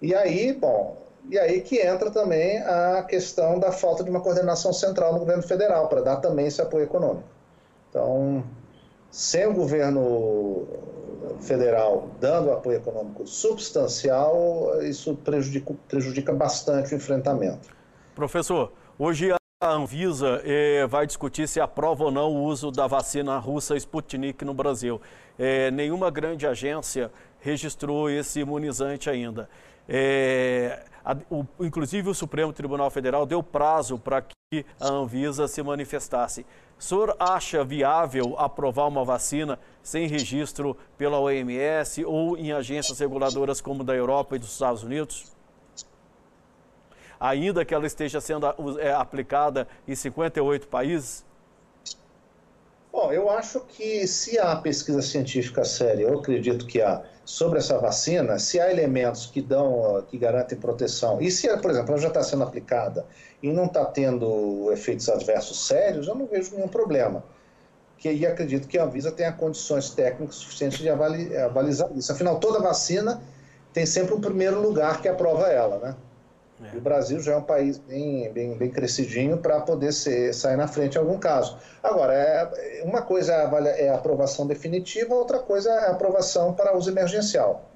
E 0.00 0.14
aí, 0.14 0.54
bom, 0.54 0.96
e 1.30 1.38
aí 1.38 1.60
que 1.60 1.80
entra 1.80 2.10
também 2.10 2.58
a 2.58 3.02
questão 3.02 3.58
da 3.58 3.72
falta 3.72 4.02
de 4.02 4.10
uma 4.10 4.20
coordenação 4.20 4.72
central 4.72 5.12
no 5.12 5.20
governo 5.20 5.42
federal 5.42 5.88
para 5.88 6.00
dar 6.00 6.16
também 6.16 6.46
esse 6.46 6.60
apoio 6.60 6.84
econômico. 6.84 7.28
Então, 7.88 8.44
sem 9.10 9.46
o 9.46 9.52
governo 9.52 10.66
federal 11.40 12.08
dando 12.20 12.50
apoio 12.50 12.78
econômico 12.78 13.26
substancial, 13.26 14.82
isso 14.82 15.14
prejudica, 15.16 15.74
prejudica 15.88 16.32
bastante 16.32 16.94
o 16.94 16.96
enfrentamento. 16.96 17.68
Professor, 18.14 18.72
hoje 18.98 19.32
a 19.32 19.70
Anvisa 19.70 20.40
eh, 20.44 20.86
vai 20.88 21.06
discutir 21.06 21.46
se 21.46 21.60
aprova 21.60 22.04
ou 22.04 22.10
não 22.10 22.32
o 22.32 22.44
uso 22.44 22.70
da 22.70 22.86
vacina 22.86 23.38
russa 23.38 23.76
Sputnik 23.76 24.44
no 24.44 24.52
Brasil. 24.52 25.00
Eh, 25.38 25.70
nenhuma 25.70 26.10
grande 26.10 26.46
agência 26.46 27.10
registrou 27.38 28.10
esse 28.10 28.40
imunizante 28.40 29.08
ainda. 29.08 29.48
Eh, 29.88 30.78
O, 31.30 31.44
inclusive, 31.60 32.08
o 32.08 32.14
Supremo 32.14 32.52
Tribunal 32.52 32.90
Federal 32.90 33.26
deu 33.26 33.42
prazo 33.42 33.98
para 33.98 34.22
que 34.22 34.64
a 34.80 34.88
Anvisa 34.88 35.48
se 35.48 35.62
manifestasse. 35.62 36.46
O 36.78 36.82
senhor 36.82 37.16
acha 37.18 37.64
viável 37.64 38.34
aprovar 38.38 38.88
uma 38.88 39.04
vacina 39.04 39.58
sem 39.82 40.06
registro 40.06 40.76
pela 40.96 41.18
OMS 41.18 42.04
ou 42.04 42.36
em 42.36 42.52
agências 42.52 42.98
reguladoras 42.98 43.60
como 43.60 43.84
da 43.84 43.94
Europa 43.94 44.36
e 44.36 44.38
dos 44.38 44.52
Estados 44.52 44.82
Unidos? 44.82 45.32
Ainda 47.18 47.64
que 47.64 47.72
ela 47.72 47.86
esteja 47.86 48.20
sendo 48.20 48.46
é, 48.80 48.92
aplicada 48.92 49.68
em 49.86 49.94
58 49.94 50.66
países? 50.66 51.24
Eu 53.12 53.28
acho 53.28 53.60
que 53.60 54.06
se 54.06 54.38
há 54.38 54.56
pesquisa 54.56 55.02
científica 55.02 55.64
séria, 55.64 56.04
eu 56.04 56.18
acredito 56.18 56.66
que 56.66 56.80
há, 56.80 57.02
sobre 57.24 57.58
essa 57.58 57.78
vacina, 57.78 58.38
se 58.38 58.58
há 58.58 58.70
elementos 58.70 59.26
que 59.26 59.42
dão, 59.42 60.02
que 60.08 60.16
garantem 60.16 60.58
proteção, 60.58 61.20
e 61.20 61.30
se, 61.30 61.46
por 61.58 61.70
exemplo, 61.70 61.92
ela 61.92 62.00
já 62.00 62.08
está 62.08 62.22
sendo 62.22 62.42
aplicada 62.42 63.04
e 63.42 63.52
não 63.52 63.66
está 63.66 63.84
tendo 63.84 64.72
efeitos 64.72 65.08
adversos 65.08 65.66
sérios, 65.66 66.08
eu 66.08 66.14
não 66.14 66.26
vejo 66.26 66.54
nenhum 66.54 66.68
problema. 66.68 67.22
Que, 67.98 68.10
e 68.10 68.26
acredito 68.26 68.66
que 68.66 68.78
a 68.78 68.84
Anvisa 68.84 69.12
tenha 69.12 69.32
condições 69.32 69.90
técnicas 69.90 70.36
suficientes 70.36 70.78
de 70.78 70.88
avalizar 70.88 71.90
isso. 71.94 72.10
Afinal, 72.10 72.40
toda 72.40 72.60
vacina 72.60 73.22
tem 73.72 73.86
sempre 73.86 74.14
um 74.14 74.20
primeiro 74.20 74.60
lugar 74.60 75.00
que 75.00 75.08
aprova 75.08 75.48
ela, 75.48 75.78
né? 75.78 75.96
É. 76.72 76.76
O 76.76 76.80
Brasil 76.80 77.20
já 77.20 77.32
é 77.32 77.36
um 77.36 77.42
país 77.42 77.78
bem, 77.78 78.32
bem, 78.32 78.56
bem 78.56 78.70
crescidinho 78.70 79.38
para 79.38 79.60
poder 79.60 79.92
ser, 79.92 80.34
sair 80.34 80.56
na 80.56 80.68
frente 80.68 80.96
em 80.96 80.98
algum 80.98 81.18
caso. 81.18 81.56
Agora, 81.82 82.12
é, 82.12 82.82
uma 82.84 83.02
coisa 83.02 83.32
é 83.32 83.88
a 83.88 83.94
aprovação 83.94 84.46
definitiva, 84.46 85.14
outra 85.14 85.38
coisa 85.38 85.70
é 85.70 85.86
a 85.86 85.90
aprovação 85.90 86.52
para 86.52 86.76
uso 86.76 86.90
emergencial. 86.90 87.68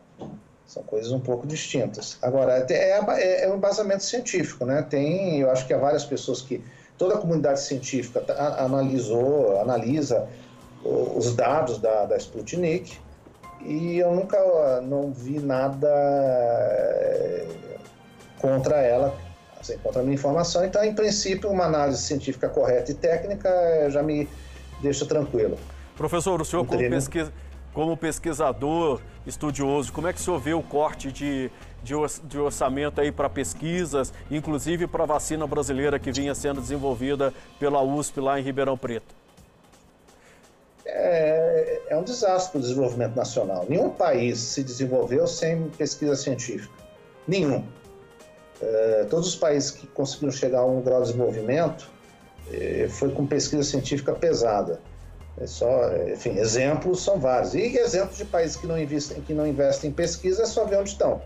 São 0.66 0.82
coisas 0.82 1.12
um 1.12 1.20
pouco 1.20 1.46
distintas. 1.46 2.18
Agora, 2.20 2.66
é, 2.68 2.72
é, 2.72 3.44
é 3.44 3.50
um 3.50 3.56
embasamento 3.56 4.02
científico, 4.02 4.64
né? 4.64 4.82
Tem, 4.82 5.40
eu 5.40 5.50
acho 5.50 5.66
que 5.66 5.72
há 5.72 5.78
várias 5.78 6.04
pessoas 6.04 6.42
que 6.42 6.62
toda 6.98 7.14
a 7.14 7.18
comunidade 7.18 7.60
científica 7.60 8.20
tá, 8.20 8.56
analisou, 8.58 9.60
analisa 9.60 10.28
os 10.84 11.34
dados 11.34 11.78
da, 11.78 12.04
da 12.04 12.16
Sputnik 12.16 12.98
e 13.64 13.98
eu 13.98 14.14
nunca 14.14 14.80
não 14.82 15.12
vi 15.12 15.40
nada 15.40 15.88
contra 18.40 18.76
ela, 18.76 19.16
assim, 19.60 19.76
contra 19.78 20.00
a 20.00 20.04
minha 20.04 20.14
informação. 20.14 20.64
Então, 20.64 20.82
em 20.84 20.94
princípio, 20.94 21.50
uma 21.50 21.64
análise 21.64 22.02
científica 22.02 22.48
correta 22.48 22.90
e 22.90 22.94
técnica 22.94 23.48
eh, 23.48 23.90
já 23.90 24.02
me 24.02 24.28
deixa 24.80 25.06
tranquilo. 25.06 25.58
Professor, 25.96 26.40
o 26.40 26.44
senhor 26.44 26.66
como, 26.66 26.88
pesquisa, 26.88 27.32
como 27.72 27.96
pesquisador, 27.96 29.00
estudioso, 29.26 29.92
como 29.92 30.08
é 30.08 30.12
que 30.12 30.20
o 30.20 30.22
senhor 30.22 30.38
vê 30.38 30.54
o 30.54 30.62
corte 30.62 31.10
de, 31.10 31.50
de, 31.82 31.94
de 32.24 32.38
orçamento 32.38 33.00
aí 33.00 33.10
para 33.10 33.28
pesquisas, 33.28 34.12
inclusive 34.30 34.86
para 34.86 35.04
a 35.04 35.06
vacina 35.06 35.46
brasileira 35.46 35.98
que 35.98 36.12
vinha 36.12 36.34
sendo 36.34 36.60
desenvolvida 36.60 37.32
pela 37.58 37.82
USP 37.82 38.20
lá 38.20 38.38
em 38.38 38.42
Ribeirão 38.42 38.76
Preto? 38.76 39.14
É, 40.84 41.82
é 41.88 41.96
um 41.96 42.02
desastre 42.02 42.52
para 42.52 42.58
o 42.58 42.62
desenvolvimento 42.62 43.16
nacional. 43.16 43.66
Nenhum 43.68 43.90
país 43.90 44.38
se 44.38 44.62
desenvolveu 44.62 45.26
sem 45.26 45.68
pesquisa 45.70 46.14
científica. 46.14 46.72
Nenhum. 47.26 47.64
É, 48.60 49.06
todos 49.10 49.28
os 49.28 49.36
países 49.36 49.70
que 49.70 49.86
conseguiram 49.88 50.32
chegar 50.32 50.60
a 50.60 50.66
um 50.66 50.80
grau 50.80 51.02
de 51.02 51.08
desenvolvimento 51.08 51.90
é, 52.52 52.86
foi 52.88 53.10
com 53.10 53.26
pesquisa 53.26 53.62
científica 53.62 54.12
pesada. 54.12 54.80
É 55.38 55.46
só, 55.46 55.94
enfim, 56.12 56.38
exemplos 56.38 57.02
são 57.02 57.18
vários. 57.18 57.54
E 57.54 57.76
exemplos 57.76 58.16
de 58.16 58.24
países 58.24 58.56
que 58.56 58.66
não 58.66 58.78
investem, 58.78 59.20
que 59.20 59.34
não 59.34 59.46
investem 59.46 59.90
em 59.90 59.92
pesquisa 59.92 60.42
é 60.42 60.46
só 60.46 60.64
ver 60.64 60.78
onde 60.78 60.90
estão. 60.90 61.20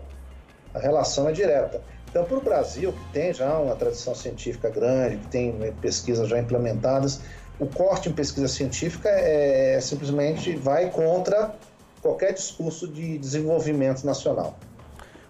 A 0.73 0.79
relação 0.79 1.29
é 1.29 1.31
direta. 1.31 1.81
Então, 2.09 2.25
para 2.25 2.37
o 2.37 2.41
Brasil, 2.41 2.91
que 2.91 3.13
tem 3.13 3.33
já 3.33 3.57
uma 3.57 3.75
tradição 3.75 4.13
científica 4.13 4.69
grande, 4.69 5.15
que 5.15 5.27
tem 5.27 5.53
né, 5.53 5.73
pesquisas 5.81 6.27
já 6.27 6.37
implementadas, 6.37 7.21
o 7.57 7.65
corte 7.65 8.09
em 8.09 8.11
pesquisa 8.11 8.49
científica 8.49 9.07
é, 9.07 9.79
simplesmente 9.79 10.53
vai 10.57 10.89
contra 10.89 11.55
qualquer 12.01 12.33
discurso 12.33 12.85
de 12.87 13.17
desenvolvimento 13.17 14.03
nacional. 14.03 14.57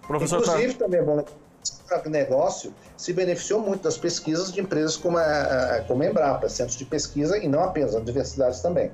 Professor, 0.08 0.40
Inclusive, 0.40 0.74
tá... 0.74 0.84
também 0.84 1.00
é 1.00 1.02
bom 1.04 1.24
negócio 2.08 2.72
se 2.96 3.12
beneficiou 3.12 3.60
muito 3.60 3.82
das 3.82 3.98
pesquisas 3.98 4.52
de 4.52 4.60
empresas 4.60 4.96
como 4.96 5.18
a, 5.18 5.84
como 5.86 6.02
a 6.02 6.06
Embrapa, 6.06 6.48
centros 6.48 6.76
de 6.76 6.84
pesquisa, 6.84 7.38
e 7.38 7.48
não 7.48 7.64
apenas, 7.64 7.94
as 7.94 8.02
universidades 8.02 8.60
também, 8.60 8.90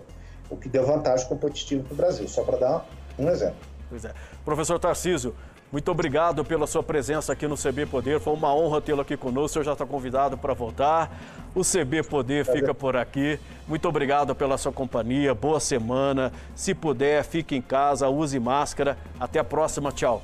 o 0.50 0.56
que 0.56 0.68
deu 0.68 0.86
vantagem 0.86 1.26
competitiva 1.28 1.82
para 1.84 1.92
o 1.92 1.96
Brasil, 1.96 2.28
só 2.28 2.42
para 2.42 2.58
dar 2.58 2.86
um 3.18 3.28
exemplo. 3.28 3.56
Pois 3.88 4.04
é. 4.04 4.12
Professor 4.44 4.78
Tarcísio, 4.78 5.34
muito 5.70 5.90
obrigado 5.90 6.42
pela 6.44 6.66
sua 6.66 6.82
presença 6.82 7.34
aqui 7.34 7.46
no 7.46 7.54
CB 7.54 7.86
Poder. 7.86 8.18
Foi 8.18 8.32
uma 8.32 8.54
honra 8.54 8.80
tê-lo 8.80 9.02
aqui 9.02 9.18
conosco. 9.18 9.44
O 9.44 9.48
senhor 9.48 9.64
já 9.64 9.72
está 9.74 9.84
convidado 9.84 10.38
para 10.38 10.54
voltar. 10.54 11.14
O 11.54 11.60
CB 11.62 12.04
Poder 12.04 12.46
fica 12.46 12.72
por 12.72 12.96
aqui. 12.96 13.38
Muito 13.66 13.86
obrigado 13.86 14.34
pela 14.34 14.56
sua 14.56 14.72
companhia. 14.72 15.34
Boa 15.34 15.60
semana. 15.60 16.32
Se 16.56 16.74
puder, 16.74 17.22
fique 17.22 17.54
em 17.54 17.60
casa, 17.60 18.08
use 18.08 18.38
máscara. 18.40 18.96
Até 19.20 19.40
a 19.40 19.44
próxima. 19.44 19.92
Tchau. 19.92 20.22